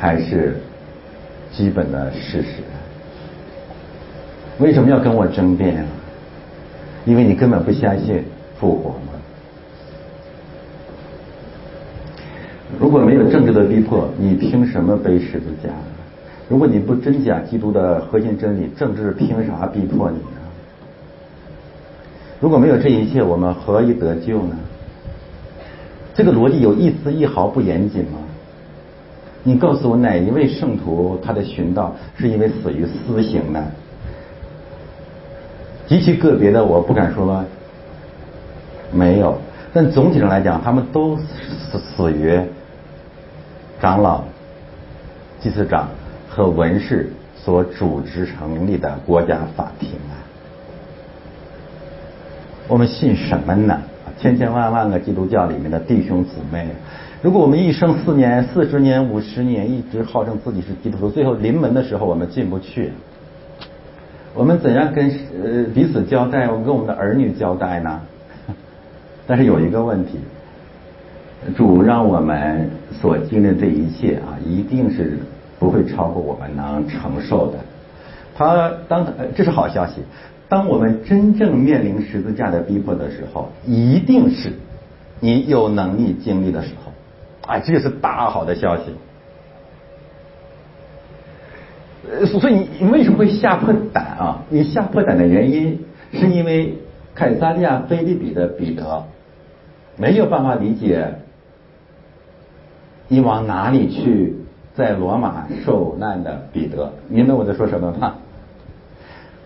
[0.00, 0.56] 还是
[1.52, 2.62] 基本的事实？
[4.58, 5.86] 为什么要跟我争辩啊？
[7.04, 8.24] 因为你根本不相信
[8.58, 9.12] 复活嘛。
[12.78, 15.70] 如果没有政治的逼迫，你凭什么背十字架？
[16.48, 20.40] 如果你不真假基督的核心真理，政治凭啥逼迫你呢？
[22.40, 24.56] 如果没有这一切，我们何以得救呢？
[26.14, 28.18] 这个逻辑有一丝一毫不严谨吗？
[29.44, 33.64] 你告诉我哪一位圣徒他的寻道是因为死于私刑呢？
[35.86, 37.44] 极其个别的，我不敢说
[38.92, 39.38] 没有，
[39.72, 42.38] 但总体上来讲，他们都死死于。
[43.80, 44.24] 长老、
[45.40, 45.88] 祭司长
[46.28, 50.18] 和文士所组织成立的国家法庭啊，
[52.66, 53.80] 我们信什么呢？
[54.18, 56.66] 千千万万个基督教里面的弟兄姊妹，
[57.22, 62.90] 如果我们一生四年、四十年、五十年，一直号称自己是基督徒，最后临门的时候我们进不去，
[64.34, 65.08] 我们怎样跟
[65.40, 66.48] 呃彼此交代？
[66.48, 68.00] 我们跟我们的儿女交代呢？
[69.28, 70.18] 但是有一个问题。
[71.56, 72.68] 主让我们
[73.00, 75.18] 所经历这一切啊，一定是
[75.58, 77.58] 不会超过我们能承受的。
[78.34, 80.02] 他当这是好消息，
[80.48, 84.52] 当我们真正面临十字架的逼迫的时候，一定是
[85.20, 86.92] 你有能力经历的时候。
[87.46, 88.82] 哎，这是大好的消息。
[92.10, 94.42] 呃，所以你为什么会吓破胆啊？
[94.50, 95.78] 你吓破胆的原因，
[96.12, 96.74] 是因为
[97.14, 99.04] 凯撒利亚菲利比的彼得
[99.96, 101.08] 没有办法理解。
[103.08, 104.34] 你往哪里去？
[104.74, 108.14] 在罗马受难的彼得，明白我在说什么吗？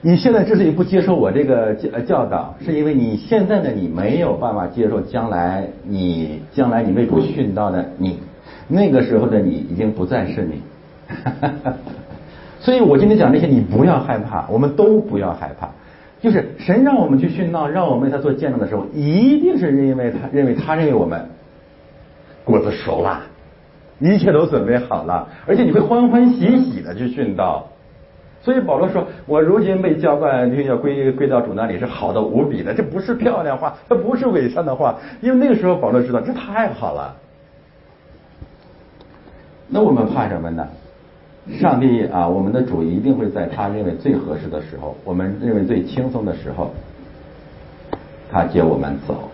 [0.02, 8.18] 你现在之所以不接受我这个教教导，是因为你现在的你没有办法接受将来你将来你为主殉道的你，
[8.68, 10.60] 那个时候的你已经不再是你。
[12.60, 15.70] 所以我今天讲这些，你不要害怕，我们都不要害怕。
[16.20, 21.24] 就是神让我们去殉道，让我们为他做见证的时候，一定是因为他认为他认为我们
[22.44, 23.22] 果子熟了，
[24.02, 27.68] 一切都准备好了，而且你会欢欢喜喜的去殉道。
[28.42, 32.74] 所以保罗说：“我如今被浇灌，就要归归到主那里，是好的无比的。
[32.74, 37.14] 这不是漂亮话，这不是伪善的话，因为那个时候保罗知道这太好了。
[39.68, 40.66] 那我们怕什么呢？
[41.60, 46.72] 上帝啊，我们的主一定会在他认为最合适的时候，我们认为最轻松的时候，
[48.32, 49.30] 他接我们走。”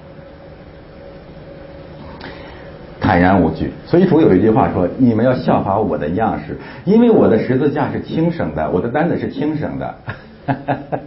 [3.09, 9.95] 坦然无惧，所以主有一句话说：“你们要效法我的样式，因为我的十字架是轻省的，我的担子是轻省的。”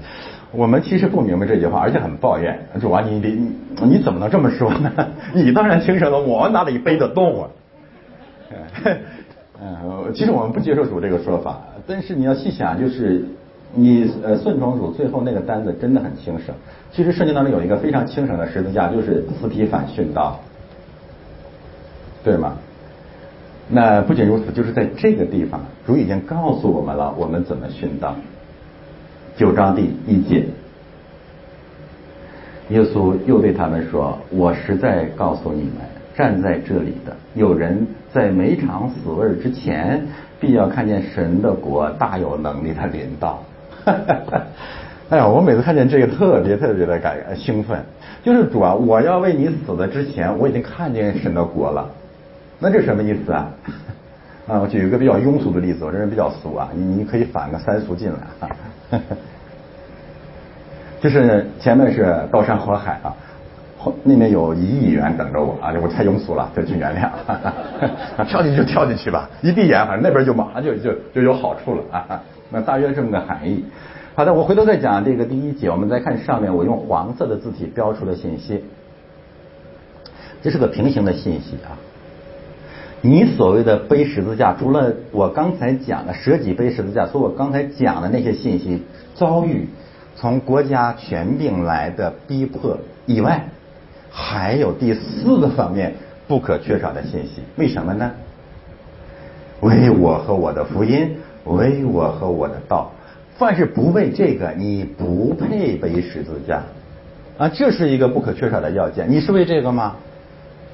[0.51, 3.51] 我们其实不明白这句话，而且很抱怨主啊，你你
[3.85, 4.91] 你怎么能这么说呢？
[5.35, 7.49] 你当然轻省了，我哪里背得动啊？
[9.61, 13.23] 嗯，其实我们不接受主这个说法，但是你要细想，就是
[13.75, 16.55] 你呃顺从主，最后那个担子真的很轻省。
[16.91, 20.39] 其实圣经当中有一个非常轻省的十字架，就是斯提反殉道。
[22.23, 22.53] 对吗？
[23.73, 28.15] 那不仅如此，就是在这个地方，主已经告诉我们了，我们怎么殉道。
[29.37, 30.45] 九章第一节，
[32.69, 35.75] 耶稣又对他们说：“我实在告诉你们，
[36.13, 40.05] 站在这里的有人在每场死味之前，
[40.39, 43.41] 必要看见神的国大有能力的临到。
[45.09, 47.79] ”哎呀，我每次看见这个，特别特别的感兴奋。
[48.23, 51.89] 就是主啊，我要为你死的之前，我已经看见神的国了。
[52.63, 53.49] 那这什么意思啊？
[54.47, 58.49] 啊，我举一个比较庸俗的例子，我这人比较俗啊，你你可以反个三俗进来啊。
[61.01, 63.15] 就是前面是刀山火海啊，
[63.79, 67.09] 后那边有一亿元等着我啊，我太庸俗了，就请原谅。
[68.25, 72.21] 跳进去就跳进去吧，一闭眼，反正那边就马上就就就有好处了啊。
[72.51, 73.65] 那大约这么个含义。
[74.13, 78.63] 好的，我回头再讲这个第一节，我们再看上面我用黄色的字体标出的信息，
[80.43, 81.73] 这是个平行的信息啊。
[83.01, 88.83] 你所谓的背十字架，除了我刚才讲的舍己背十字架，所以我刚才讲的那些信息
[89.15, 89.67] 遭遇
[90.15, 93.47] 从国家权柄来的逼迫以外，
[94.11, 95.95] 还有第四个方面
[96.27, 97.41] 不可缺少的信息。
[97.55, 98.11] 为什么呢？
[99.61, 102.91] 为我和我的福音，为我和我的道，
[103.37, 106.61] 凡是不为这个，你不配背十字架
[107.37, 107.49] 啊！
[107.49, 109.09] 这是一个不可缺少的要件。
[109.09, 109.95] 你是为这个吗？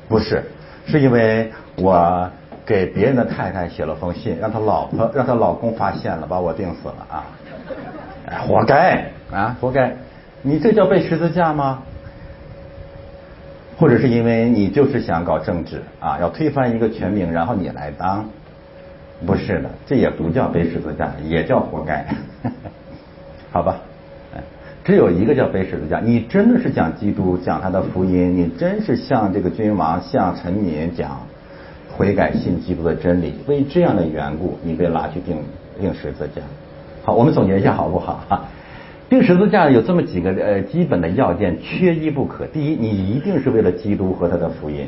[0.09, 0.43] 不是。
[0.88, 2.30] 是因为我
[2.65, 7.26] 给别人的太太写了封信，让他老婆让他老公发现了，把我定死了啊！
[8.47, 9.93] 活该啊，活该！
[10.41, 11.84] 你这叫背十字架吗？
[13.78, 18.26] 或者是因为你就是想搞政治啊，要推翻一个权柄，然后你来当？
[19.26, 22.06] 不是的，这也不叫背十字架，也叫活该。
[23.52, 23.78] 好吧。
[24.88, 31.28] 只有一个叫背十字架，你真的是讲基督，讲他的福音，你真是向这个君王、向臣民讲
[31.97, 33.34] 悔改信基督的真理。
[33.47, 35.43] 为这样的缘故，你被拉去钉
[35.78, 36.41] 钉十字架。
[37.04, 38.23] 好，我们总结一下好不好？
[38.30, 38.45] 哈，
[39.10, 42.45] 钉十字架有这么几个呃基本的要件，缺一不可。
[42.45, 44.88] 第一，你一定是为了基督和他的福音，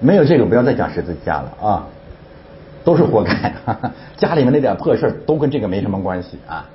[0.00, 1.86] 没有这个不要再讲十字架了啊，
[2.82, 3.54] 都是活该。
[4.18, 6.68] 家里面那点破事都跟这个没什么关系啊。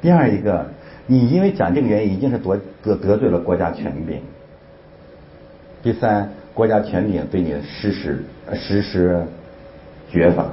[0.00, 0.66] 第二一个，
[1.06, 4.20] 你因为讲这个原因，一定是得得得罪了国家权柄。
[5.82, 8.22] 第三，国家权柄对你实施
[8.54, 9.22] 实施
[10.10, 10.46] 绝法。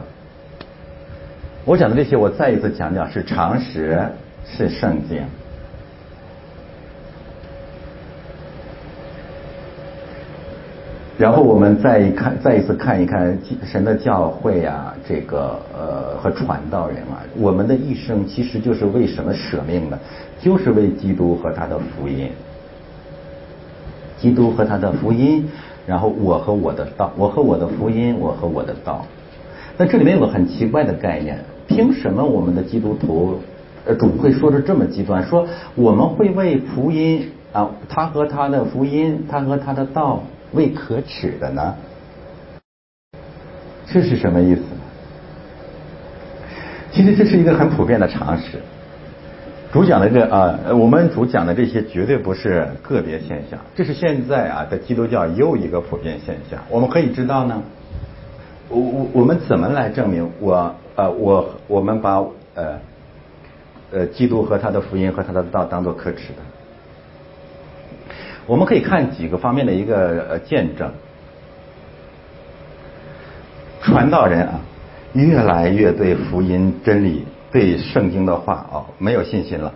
[1.66, 4.02] 我讲的这些，我再一次强调，是常识，
[4.46, 5.22] 是圣经。
[11.18, 19.98] 然后我们再一看，再一次看一看神的教会啊，这个呃和传道人啊，我们的一生其实就是为什么舍命呢？
[20.40, 22.30] 就是为基督和他的福音。
[24.20, 25.50] 基督和他的福音，
[25.88, 29.04] 然后我和我的道，我和我的福音，我和我的道。
[29.76, 33.40] 那这里面有个很奇怪的概念，凭什么我们的基督徒
[33.86, 35.24] 呃主会说的这么极端？
[35.26, 40.22] 说我们会为福音啊，他和他的福音，他和他的道。
[40.54, 41.76] 为可耻的呢？
[43.88, 44.62] 这是什么意思？
[46.92, 48.60] 其实这是一个很普遍的常识。
[49.72, 56.60] 主讲的这啊，我们主讲的这些绝对不是个别现象，这是现在啊在基督教又一个普遍现象。
[56.70, 57.62] 我们可以知道呢，
[58.70, 62.24] 我我我们怎么来证明我呃我我们把
[62.56, 62.80] 呃
[63.92, 66.40] 呃基督和他的福音和他的道当做可耻的？
[68.48, 70.92] 我们可以看几个方面的一个呃见证。
[73.82, 74.60] 传道人啊，
[75.14, 79.74] 越来越对福音真理、对圣经的话哦没有信心了。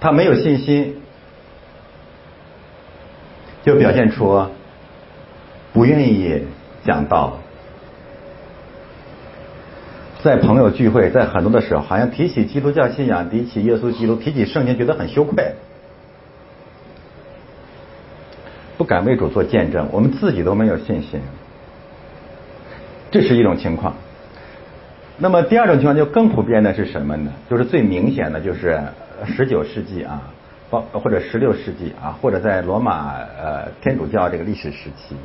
[0.00, 0.96] 他没有信心，
[3.62, 4.46] 就表现出
[5.72, 6.42] 不愿意
[6.84, 7.38] 讲道。
[10.22, 15.52] 在朋友聚会，在很多的时候，好像提起基督教信仰，提起耶稣基督，提起圣经，觉得很羞愧，
[18.84, 19.88] 不敢为主做见证。
[19.92, 21.18] 我们自己都没有信心，
[23.10, 23.94] 这是一种情况。
[25.16, 27.32] 那么第二种情况就更普遍的是什么呢？
[27.48, 28.78] 就是最明显的就是
[29.26, 30.20] 十九世纪啊，
[30.68, 35.16] 包或者十六世纪啊，或者在罗马呃天主教这个历史时期。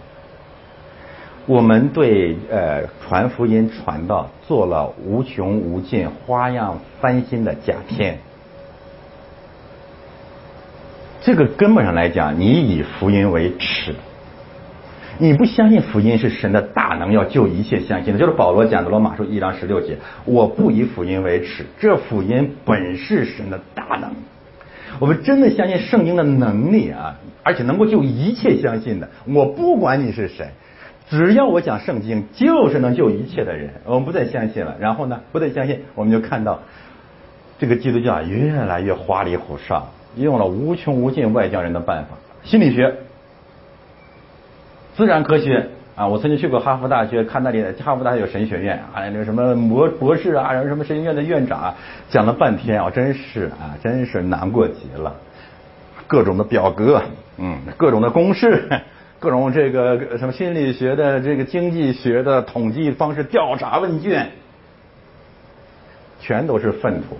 [1.45, 8.19] 我们对呃传福音传道做了无穷无尽、花样翻新的假片。
[11.21, 13.93] 这个根本上来讲，你以福音为耻，
[15.17, 24.11] 你不相信福音是神的大能要救一切相信的，就是保罗讲的罗马书一章十六节，我不以福音为耻，这福音本是神的大能。
[24.99, 29.09] 我们真的相信圣经的能力啊，而且能够救一切相信的。
[29.25, 30.47] 我不管你是谁。
[31.09, 34.75] 只要我讲圣经，就是能救一切的人，我们不再相信了。
[34.79, 36.59] 然后呢，不再相信，我们就看到
[37.57, 42.95] 这个基督教越来越花里胡哨，用了无穷无尽外教人的办法，心理学、
[44.95, 46.07] 自然科学啊。
[46.07, 51.75] 我曾经去过哈佛大学，看那里哈佛大学有神学院啊，那个什么博博士啊，什么神学院的院长啊，
[52.09, 55.15] 讲了半天啊，真是啊，真是难过极了，
[56.07, 57.01] 各种的表格，
[57.37, 58.67] 嗯，各种的公式。
[59.21, 64.29] 各种这个什么心理学的、这个经济学的统计方式、调查问卷，
[66.21, 67.17] 全都是粪土。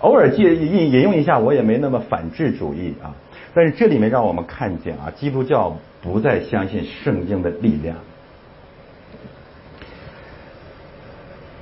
[0.00, 3.14] 偶尔借引引用一下，我也没那么反智主义啊。
[3.54, 7.96] 但是这里面让我们看见啊，基督教不再相信圣经的力量。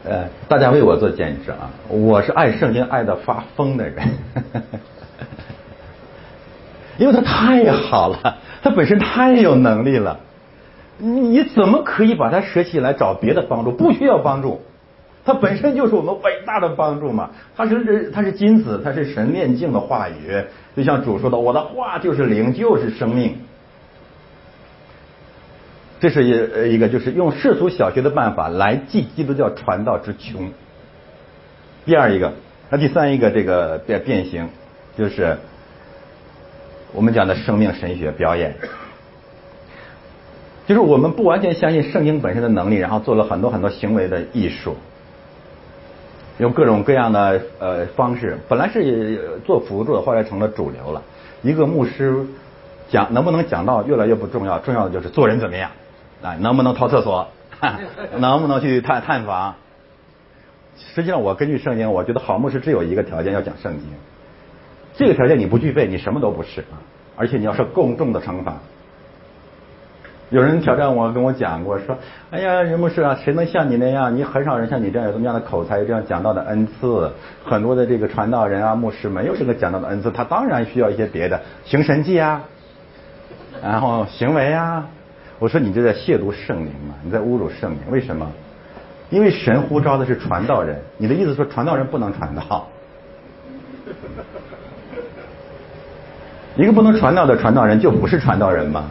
[0.07, 4.07] 呃，大家为我做见证啊，我是爱圣经爱的发疯的人，
[6.99, 8.39] 因为它太好了。
[8.63, 10.21] 他本身太有能力了，
[10.99, 13.73] 你怎么可以把它舍弃来找别的帮助？
[13.73, 14.61] 不需要帮助，
[15.25, 17.31] 它本身就是我们伟大的帮助嘛。
[17.57, 20.45] 它是它是金子，它是神炼净的话语，
[20.77, 23.39] 就像主说的：“我的话就是灵，就是生命。”
[26.01, 30.51] 这是一一个就是用世俗小学的办法来记基督教传道之穷。
[31.87, 32.33] 第二一个，
[32.71, 34.49] 那第三一个这个变变形
[34.97, 35.37] 就是。
[36.97, 38.55] 我们讲的生命神学表演，
[40.65, 44.77] 就是我们不完全相信圣经本身的能力，然后做了很多很多行为的艺术，
[46.39, 51.03] 用各种各样的呃方式，本来是做辅助的，后来成了主流了。
[51.43, 52.27] 一个牧师
[52.89, 55.71] 讲能不能讲到越来越不重要，重要的就是做人怎么样
[56.23, 57.29] 啊，能不能掏厕所，
[58.19, 59.55] 能不能去探探访。
[60.77, 63.83] 实际上，我根据圣经，我觉得好牧师只有一个条件，要讲圣经。
[64.97, 66.65] 这个条件你不具备，你什么都不是！
[67.17, 68.57] 而且你要受更重的惩罚。
[70.31, 71.97] 有人挑战我，跟我讲过说
[72.33, 74.17] ：“哎呀，任牧师啊，谁能像你那样？
[74.17, 77.13] 你很少人像你这样有这么样的口才，有这样讲道的恩赐。
[77.45, 82.43] 很多的这个传道人啊，牧师没有这个讲道的恩赐，他当然需要一些别的行神迹啊，
[83.63, 84.89] 然后行为啊。”
[85.39, 86.95] 我说：“你这在亵渎圣灵嘛？
[87.03, 87.79] 你在侮辱圣灵？
[87.91, 88.27] 为什么？
[89.11, 90.81] 因为神呼召的是传道人。
[90.97, 92.67] 你的意思说传道人不能传道？”
[96.57, 98.91] 一个不能传道的传道人就不是传道人吗？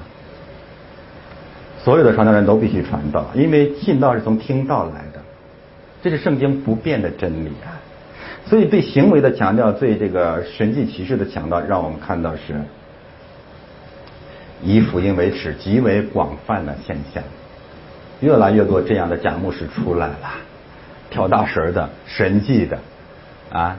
[1.84, 5.21] 所有的传道人都必须传道，因为信道是从听道来的，
[6.01, 7.75] 这是圣经不变的真理啊。
[8.45, 12.61] 所以对行为的强调，对这个神迹奇事的强调，让我们看到是
[14.61, 17.21] 以福音为耻，极为广泛的现象。
[18.21, 20.31] 越来越多这样的假牧师出来了，
[21.09, 22.79] 跳大神的、神迹的
[23.51, 23.77] 啊。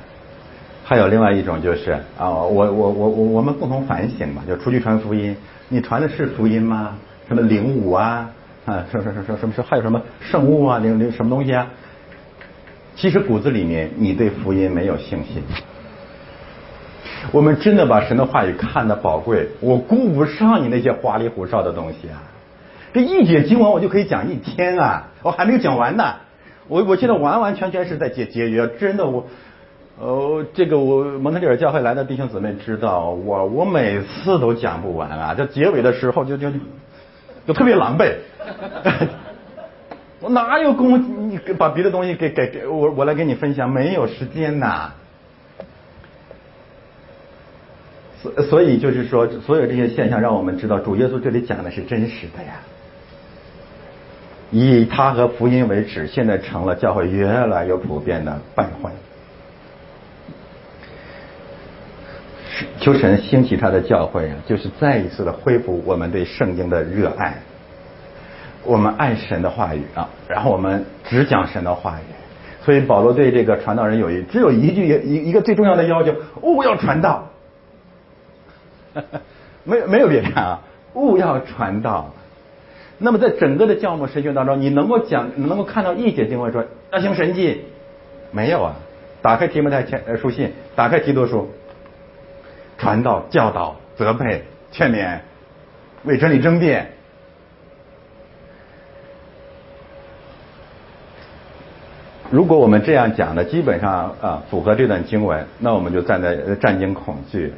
[0.85, 5.35] 还有另外一种就是啊，我我我我我们共同反省嘛，就出去传福音，
[5.71, 6.99] 你传的是福音吗？
[7.29, 8.31] 什么灵武啊
[8.67, 11.67] 啊，什么什么什么什么还有什么圣物啊，灵灵什么东西啊？
[12.97, 15.43] 其实骨子里面你对福音没有信心。
[17.33, 22.23] 我们真的把神的话语看得宝贵，我顾不上你那些花里胡哨的东西啊！
[22.93, 26.05] 这一节经文我就可以讲一天啊，我还没有讲完呢。
[26.69, 29.27] 我我现在完完全全是在节节约，真的我。
[29.99, 36.49] 哦，这个我蒙特利尔教会来的弟兄姊妹知道，我我每次都讲不完啊，这结尾的时候就就
[37.47, 38.15] 就特别狼狈，
[40.21, 44.93] 我哪有功夫你把别的东西给给给我我来给你分享，没有时间呐。
[48.23, 52.55] 所所以就是说，所有这些现象让我们知道，主耶稣这里讲的是真实的呀。
[54.51, 58.91] 以他和福音为耻，现在成了教会越来越普遍的败坏。
[62.81, 67.35] 求神兴起他的教会啊，就是再一次的恢复我们对圣经的热爱。
[68.65, 72.05] 我们爱神的话语啊，然后我们只讲神的话语。
[72.65, 77.29] 所以保罗对这个传道人有一只有一句一一个最重要的要求：勿要传道。
[79.65, 80.63] 没有没有别的啊，
[80.95, 82.13] 勿要传道。
[82.99, 87.63] 那么在整个的教牧神学当中，你能够讲能够看到一节经文说要行神迹？
[88.31, 88.77] 没有啊。
[89.21, 91.51] 打开提摩太前书信，打开提多书。
[92.85, 95.19] 传道、教导、责备、劝勉，
[96.05, 96.87] 为真理争辩。
[102.31, 107.55] 如果我们这样讲的，基本上啊符合这段经文，那我们就站在战惊恐惧。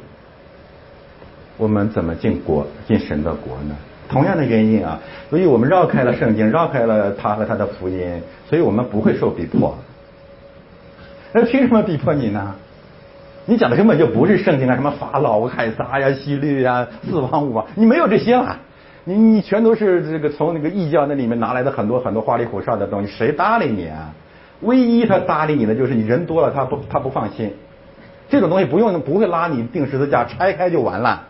[1.57, 3.75] 我们怎么进国、进神的国呢？
[4.07, 4.97] 同样的原因啊，
[5.29, 9.77] 所以我们绕开了圣经，绕开了他和他的福音，所以我们不会受逼迫。
[11.33, 12.55] 那凭什么逼迫你呢？
[13.49, 18.59] 你讲的根本就不是圣经啊，什么法老、海撒呀、希律呀、四王五王，你没有这些了，
[19.05, 24.13] 你你全都是这个从那个异教那里面拿来的很多很多花里胡哨的东西，谁搭理你啊？
[24.59, 27.53] 唯一他搭理你的就是你人多了，他不他不放心，
[28.27, 31.23] 这种东西不用不会拉你钉十字架，拆开就完了。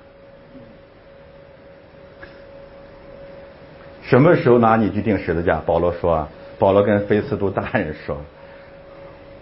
[4.01, 5.61] 什么时候拿你去钉十字架？
[5.63, 8.17] 保罗说，保罗跟菲斯都大人说，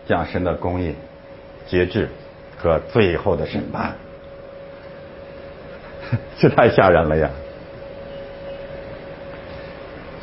[0.05, 0.93] 讲神的公义、
[1.67, 2.09] 节制。
[2.65, 3.93] 和最后的审判，
[6.39, 7.29] 这太吓人了呀！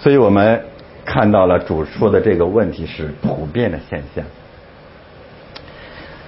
[0.00, 0.60] 所以我们
[1.04, 4.24] 看到了主说的这个问题是普遍的现象。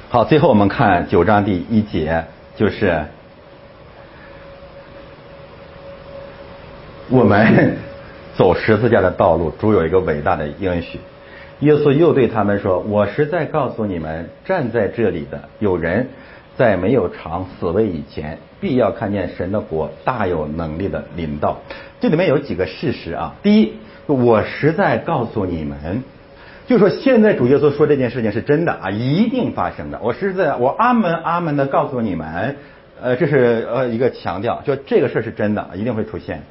[0.09, 3.05] 好，最后我们看九章第一节，就是
[7.11, 7.77] 我们
[8.39, 11.01] 走十字架的道路，主有一个伟大的应许。
[11.61, 16.09] 耶稣又对他们说：“我实在告诉你们，站在这里的有人，
[16.57, 21.59] 在没有尝死味以前，必要看见神的国大有能力的临到。”
[22.01, 23.35] 这里面有几个事实啊。
[23.43, 23.73] 第一，
[24.07, 26.03] 我实在告诉你们，
[26.67, 29.99] 就说现在主耶稣说这件事情是真的啊，一定发生的。
[30.03, 32.57] 我实在，我阿门阿门的告诉你们，
[33.01, 36.43] 呃，这是呃一个强调，就这个事儿是真的，一定会出现。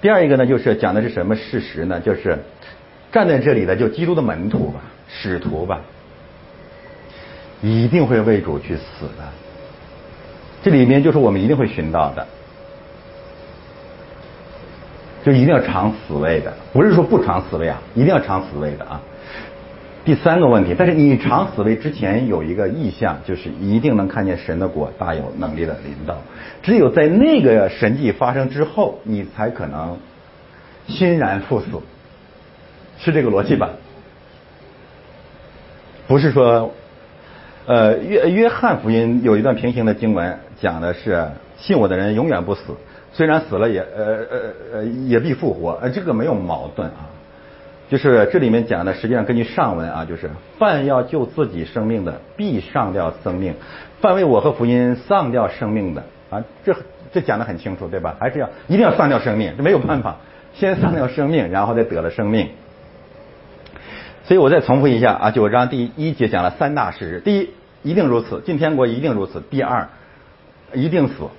[0.00, 2.00] 第二一个呢，就是讲的是什么事实呢？
[2.00, 2.38] 就是
[3.12, 5.80] 站在这里的就基督的门徒吧，使徒吧，
[7.60, 9.28] 一定会为主去死的。
[10.62, 12.26] 这里面就是我们一定会寻到的，
[15.22, 19.00] 就一定要尝死味的，不是说不尝死味啊，一定要尝死味的啊。
[20.04, 26.16] 第三个问题，但是你尝死味之前有一个意向，就是一定能看见神的果大有能力的领导。
[26.62, 29.98] 只有在那个神迹发生之后，你才可能
[30.88, 31.66] 欣然赴死，
[33.04, 33.70] 是这个逻辑吧？
[36.06, 36.72] 不是说，
[37.66, 41.26] 呃，约约翰福音有一段平行的经文，讲的是
[41.56, 42.62] 信我的人永远不死，
[43.12, 44.40] 虽然死了也呃呃
[44.74, 47.10] 呃也必复活，呃这个没有矛盾啊。
[47.90, 53.52] 就是这里面讲的，实际上根据上文啊，就是犯要救自己生命的，必上掉生命；
[54.00, 56.74] 犯为我和福音丧掉生命的啊，这
[57.12, 58.16] 这讲的很清楚，对吧？
[58.20, 60.16] 还是要一定要丧掉生命，这没有办法，
[60.54, 62.48] 先丧掉生命，然后再得了生命。
[64.24, 67.50] 所以我再重复一下啊，九章第一节讲了三大事实：第一，
[67.82, 69.88] 一定如此，进天国一定如此；第二，
[70.72, 71.30] 一定死；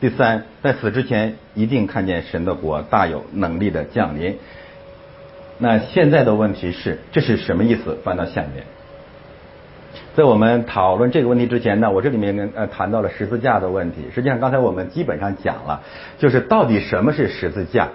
[0.00, 4.38] 第三，在死之前一定看见神的国大有能力的降临。
[5.58, 7.98] 那现在的问题是，这是什么意思？
[8.02, 8.64] 翻到下面，
[10.16, 14.06] 在我们讨论这个问题之前呢，我这里面呃谈到了十字架的问题。
[14.14, 15.82] 实际上，刚才我们基本上讲了，
[16.18, 17.90] 就是到底什么是十字架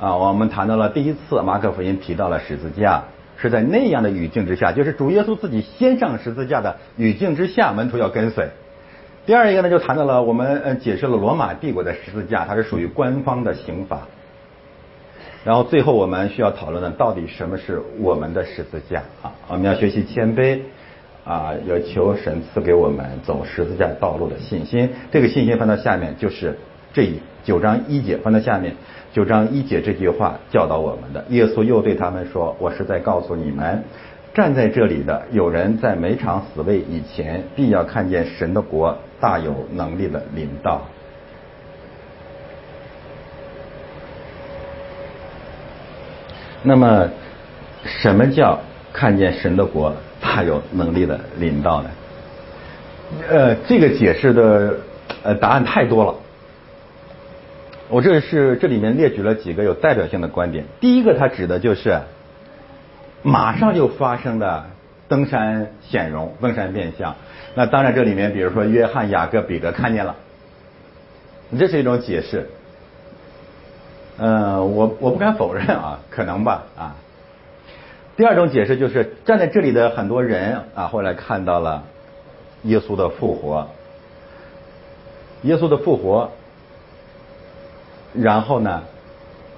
[0.00, 0.16] 啊？
[0.16, 3.04] 我们谈到了第一次马可福音提到了十字架，
[3.40, 8.48] 是在那样的语境之下，就是主耶稣自己先上十字架的语境之下，门徒要跟随。
[9.26, 14.08] 第二一个呢，就谈到了我们嗯解释了罗马帝国的十字架，它是属于官方的刑法。
[15.44, 19.32] 然后最后我们需要讨论的，到底什么是我们的十字架啊？
[19.48, 20.60] 我们要学习谦卑
[21.24, 24.90] 啊，要求神赐给我们走十字架道路的信心。
[25.12, 26.58] 这个信心放到下面，就是
[26.92, 27.12] 这
[27.44, 28.74] 九章一节放到下面，
[29.12, 31.24] 九章一节这句话教导我们的。
[31.30, 33.82] 耶稣又对他们说：“我是在告诉你们，
[34.34, 40.82] 站在这里的有人在每场死位以前，必要看见神的国大有能力的领导。”
[46.62, 47.08] 那么，
[47.84, 48.58] 什么叫
[48.92, 51.90] 看见神的国大有能力的领导呢？
[53.28, 54.74] 呃，这个解释的
[55.22, 56.14] 呃答案太多了。
[57.90, 60.64] 我这是这里面列举了几个有代表性的观点。
[60.80, 62.00] 第一个，它指的就是
[63.22, 64.66] 马上就发生的
[65.08, 67.14] 登山显荣、登山变相。
[67.54, 70.16] 那当然，这里面比如说约翰、雅各、彼得看见了，
[71.58, 72.48] 这是一种解释。
[74.18, 76.96] 嗯，我我不敢否认啊，可能吧啊。
[78.16, 81.84] 第二种解释就是站在这里的很多人啊，后来看到了
[82.64, 83.68] 耶稣的复活，
[85.42, 86.32] 耶稣的复活，
[88.14, 88.82] 然后呢，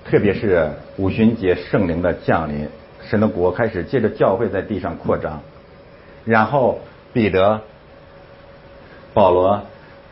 [0.04, 2.68] 特别是五旬节圣灵的降临，
[3.02, 5.40] 神的国开始借着教会在地上扩张，
[6.24, 6.80] 然后
[7.12, 7.60] 彼得、
[9.14, 9.62] 保罗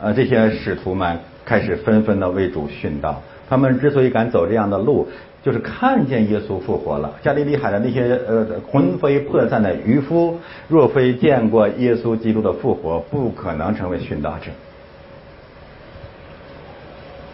[0.00, 3.22] 呃这些使徒们开始纷纷的为主殉道。
[3.48, 5.08] 他们之所以敢走这样的路，
[5.42, 7.14] 就是看见耶稣复活了。
[7.22, 14.50] 加利利海的那些呃魂飞魄散的渔夫，若非见过耶稣基督的复活，不可能成为殉道者。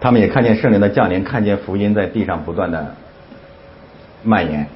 [0.05, 2.95] 他们也看见圣灵的降临，看见福音在地上不断的
[4.23, 4.67] 蔓延，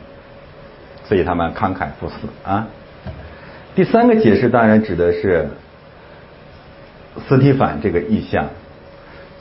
[1.05, 2.67] 所以他们慷慨赴死啊。
[3.75, 5.51] 第三个解释当然指的是
[7.29, 8.47] 斯蒂凡这个意象，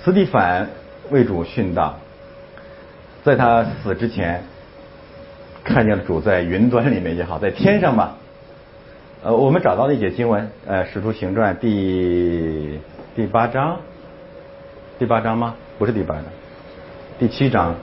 [0.04, 0.68] 斯蒂凡。
[1.10, 2.00] 为主殉道，
[3.24, 4.44] 在他死之前，
[5.64, 8.18] 看见了主在云端里面也好，在天上吧。
[9.24, 12.78] 呃，我们找到了一节经文，呃，《使徒行传》第
[13.16, 13.78] 第八章，
[15.00, 15.56] 第八章吗？
[15.78, 16.24] 不是第八章，
[17.20, 17.76] 第七章。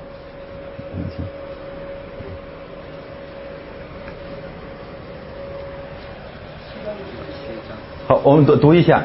[8.08, 9.00] 好，我们读读一下。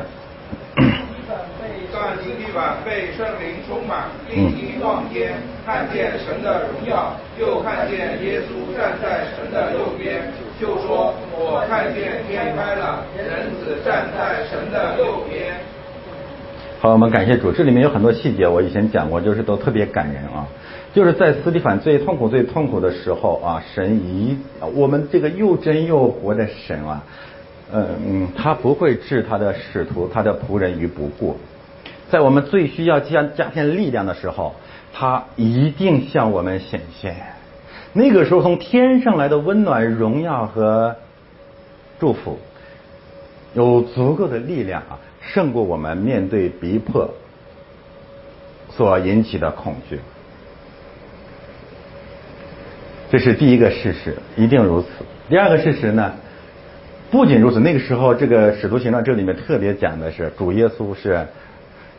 [2.84, 5.34] 被圣灵充满，立即望天，
[5.66, 10.22] 看见神的荣耀，又看见耶稣站在神的右边，
[10.60, 15.29] 就说：“我看见天开了，人子站在神的右边。”
[16.82, 17.52] 好，我们感谢主。
[17.52, 20.48] 这里面有很多细节，我以前讲过，就是都特别感人啊。
[20.94, 24.38] 就是在斯蒂凡最痛苦、最痛苦的时候啊，神一
[24.74, 27.04] 我们这个又真又活的神啊，
[27.74, 31.38] 嗯嗯，他不会置他的使徒、他的仆人于不顾。
[32.10, 34.56] 在我们最需要加加添力量的时候，
[34.94, 37.14] 他一定向我们显现。
[37.92, 40.96] 那个时候，从天上来的温暖、荣耀和
[42.00, 42.40] 祝福，
[43.54, 44.98] 有足够的力量啊，
[45.34, 47.10] 胜过我们面对逼迫
[48.70, 50.00] 所引起的恐惧。
[53.12, 54.88] 这是第一个事实，一定如此。
[55.30, 56.14] 第二个事实呢？
[57.12, 61.26] 不仅如此，那个时候，这个使徒行传这里面特别讲的是，主耶稣是。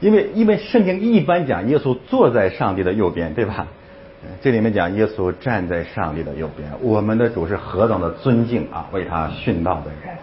[0.01, 3.67] 因为因为圣经一般讲耶稣坐在上帝的右边，对吧？
[4.41, 10.17] 这里面讲耶稣站在上帝的右边，我们的主是何等的尊敬啊，为他殉道的人。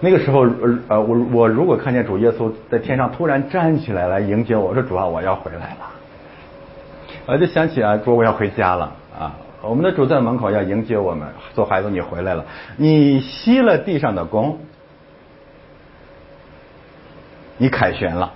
[0.00, 0.46] 那个时候，
[0.88, 5.90] 呃，我我如果看见主耶稣在天上突然站起来来迎接我，说主啊，我要回来了。
[7.26, 12.44] 我就想起啊，主我要回家了啊，我们的主在门口要迎接我们，做孩子你回来了，
[12.76, 14.60] 你吸了地上的功，
[17.56, 18.34] 你凯旋了。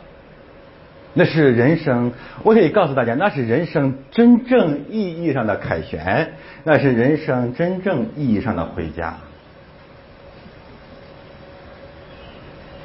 [1.12, 6.34] 那是人生，我可以告诉大家，那是人生真正意义上的凯旋，
[6.64, 9.14] 那是人生真正意义上的回家。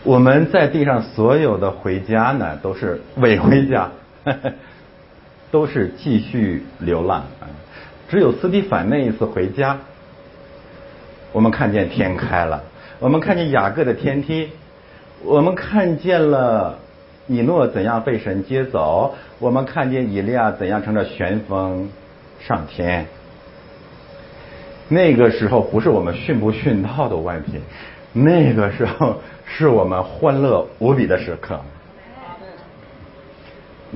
[0.05, 3.89] 我们在地上所有的回家呢，都是伪回家，
[5.49, 7.23] 都是继续流浪。
[8.07, 9.79] 只有斯蒂凡那一次回家，
[11.31, 12.61] 我们看见天开了，
[12.99, 14.51] 我们看见雅各的天梯，
[15.23, 16.79] 我们看见了。
[17.27, 19.15] 以诺怎样被神接走？
[19.39, 21.89] 我们看见以利亚怎样乘着旋风
[22.39, 23.07] 上天。
[24.87, 27.59] 那个时候不是我们殉不殉道的问题，
[28.13, 31.59] 那个时候是我们欢乐无比的时刻。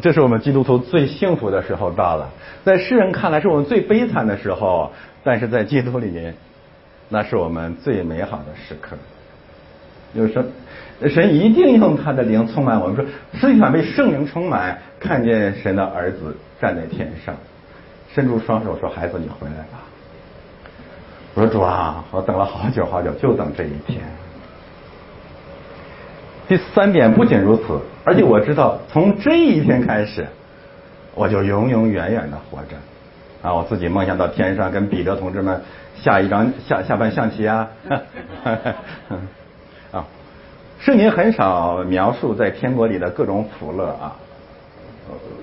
[0.01, 2.29] 这是我们基督徒最幸福的时候到了，
[2.63, 4.91] 在世人看来是我们最悲惨的时候，
[5.23, 6.35] 但是在基督里面，
[7.09, 8.95] 那是我们最美好的时刻。
[10.13, 10.45] 有什？
[11.09, 12.95] 神一定用他的灵充满我们。
[12.95, 13.05] 说，
[13.39, 17.35] 思想被圣灵充满，看见神的儿子站在天上，
[18.13, 19.79] 伸出双手说：“孩子，你回来吧。”
[21.35, 24.01] 我说：“主啊，我等了好久好久，就等这一天。”
[26.49, 30.25] 第三点不仅如此，而且我知道从这一天开始，
[31.13, 32.75] 我就永永远远的活着。
[33.41, 35.61] 啊，我自己梦想到天上跟彼得同志们
[35.95, 37.67] 下一张下下盘象棋啊。
[39.93, 40.03] 啊
[40.79, 44.15] 圣经很少描述在天国里的各种福乐啊，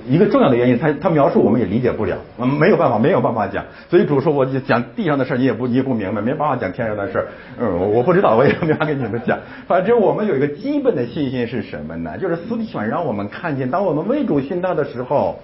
[0.09, 3.65] 一个重要的原因，他他描述我们也理解不了，没有办法，没有办法讲。
[3.91, 7.27] 所以主说，我讲地上的事你也不你也不明白，没办法讲天上的事
[7.59, 9.39] 嗯，我不知道，我也没法跟你们讲。
[9.67, 12.17] 反正我们有一个基本的信心是什么呢？
[12.19, 15.41] 就是斯蒂凡让我们看见，当我们为主殉道的时候，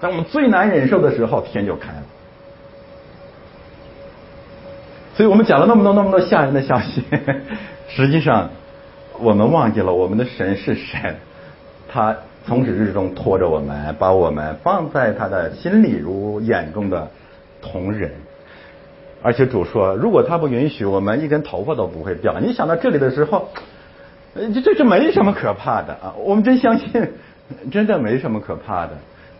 [0.00, 2.02] 当我们最难忍受的时候，天就开了。
[5.14, 7.02] 所以我们讲了那么多那么多吓人的消息，
[7.88, 8.50] 实际上
[9.18, 11.16] 我们忘记了我们的神是神，
[11.88, 12.16] 他
[12.48, 17.10] 从始至终拖着我们，把我们放在他的心里如眼中的
[17.60, 18.10] 同人。
[19.20, 22.40] 而且主说，如果他不允许，我们一根头发都不会掉。
[22.40, 23.50] 你想到这里的时候，
[24.34, 26.14] 这这这没什么可怕的啊！
[26.24, 27.12] 我们真相信，
[27.70, 28.92] 真的没什么可怕的。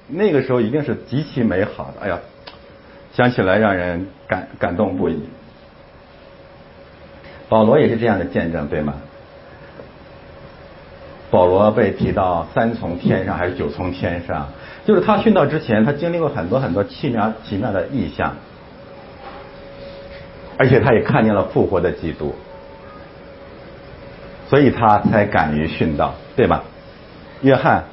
[0.09, 2.03] 那个时候一定是极其美好的。
[2.03, 2.19] 哎呀，
[3.15, 5.23] 想起来让人感感动不已。
[7.49, 8.93] 保罗也是这样的见证，对吗？
[11.31, 14.49] 保罗被提到三重天上还是九重天上？
[14.87, 18.35] 就是他殉道之前，他经历过很多很多奇妙奇妙的异象。
[20.57, 22.35] 而且他也看见了复活的基督，
[24.49, 26.65] 所以他才敢于殉道，对吧？
[27.43, 27.85] 约翰，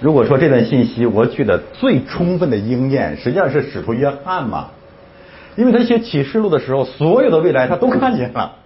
[0.00, 4.70] 如果说这段信息我取得最充分的应验，实际上是使徒约翰嘛，
[5.54, 8.56] 因为他写启示录的时候，所有的未来他都看见了。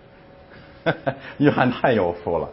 [1.36, 2.48] 约翰太有福了。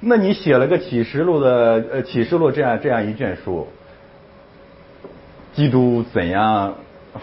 [0.00, 3.68] 那你写了个启示录的呃启示录这样这样一卷书，
[5.54, 6.74] 基督怎样？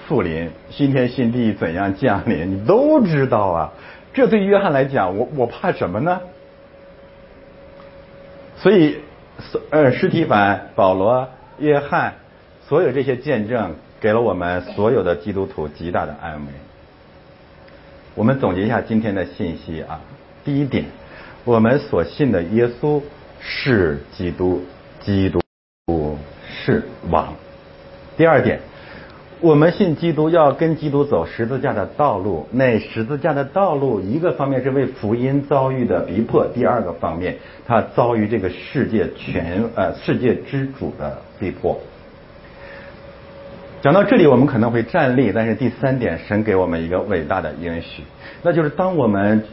[0.07, 2.51] 复临，新天新地怎样降临？
[2.51, 3.73] 你都知道啊！
[4.11, 6.19] 这对约翰来讲，我我怕什么呢？
[8.57, 8.97] 所以，
[9.69, 12.15] 呃，施提凡、保罗、约翰，
[12.67, 16.47] 所有这些见证，给了我们所有的基督徒极大的安慰。
[18.15, 20.01] 我们总结一下今天的信息啊。
[20.43, 20.85] 第一点，
[21.45, 23.01] 我们所信的耶稣
[23.39, 24.61] 是基督，
[25.01, 26.17] 基督
[26.47, 27.33] 是王。
[28.15, 28.59] 第二点。
[29.41, 32.47] 我们信基督，要跟基督走十字架的道路。
[32.51, 37.35] 那十字架的道路，一个方面是为福音遭遇的逼迫，第二个方面，
[37.67, 41.77] 他遭遇这个世界全呃世界之主的逼迫。
[43.81, 48.03] 讲到这里，我们可能会站立，但是第三点，神给我们一个伟大的应许，
[48.43, 49.43] 那就是当我们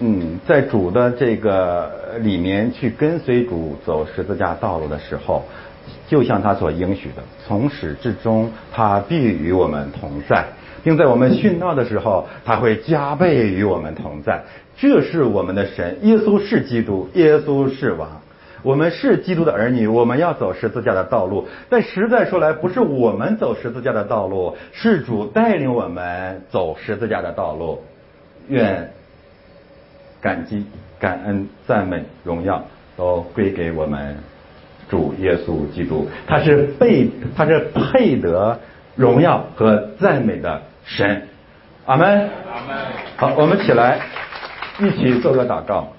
[0.00, 5.44] 嗯在主的这个里面去跟随主走十字架道路的时候。
[6.06, 10.44] 就像他所应许的，从始至终，他必与我们同在，
[10.82, 14.42] 并在我们殉道的时候，他会加倍与我们同在。
[14.76, 18.20] 这是我们的神，耶稣是基督，耶稣是王。
[18.62, 21.46] 我们是基督的儿女，我们要走十字架的道路。
[21.68, 27.82] 但实在说来，不是我们走十字架的道路，是主带领我们走十字架的道路。
[28.48, 28.90] 愿
[30.20, 30.64] 感激、
[30.98, 32.64] 感恩、赞美、荣耀
[32.96, 34.16] 都归给我们。
[34.88, 38.58] 主耶稣基督，他是配，他是配得
[38.96, 41.28] 荣耀和赞美的神。
[41.86, 42.28] 阿门。
[42.52, 42.76] 阿门。
[43.16, 44.00] 好，我们起来，
[44.80, 45.92] 一起做个祷告。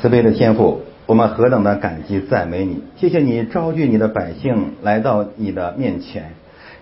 [0.00, 2.82] 慈悲的天父，我们何等的感激赞美你！
[2.96, 6.32] 谢谢你召聚你的百姓来到你的面前。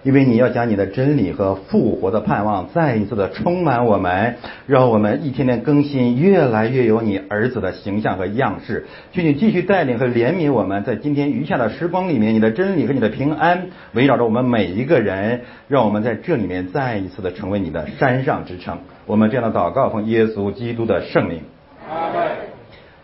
[0.03, 4.37] 因为你要将你的真理和复活的盼望再一次的充满我们，
[4.67, 8.87] 让我们一天天更新，越来越有你儿子的形象和样式。
[9.13, 18.79] 求你继续带领和怜悯我们，在今天余下的时光里面，你的真理和你的平安围绕着我们每一个人，让我们在这里面再一次的成为你的山上之城。
[19.07, 21.43] 我们这样的祷告奉耶稣基督的圣名。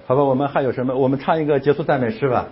[0.07, 0.97] 好吧，我们还有什么？
[0.97, 2.49] 我们唱一个结束赞美诗吧。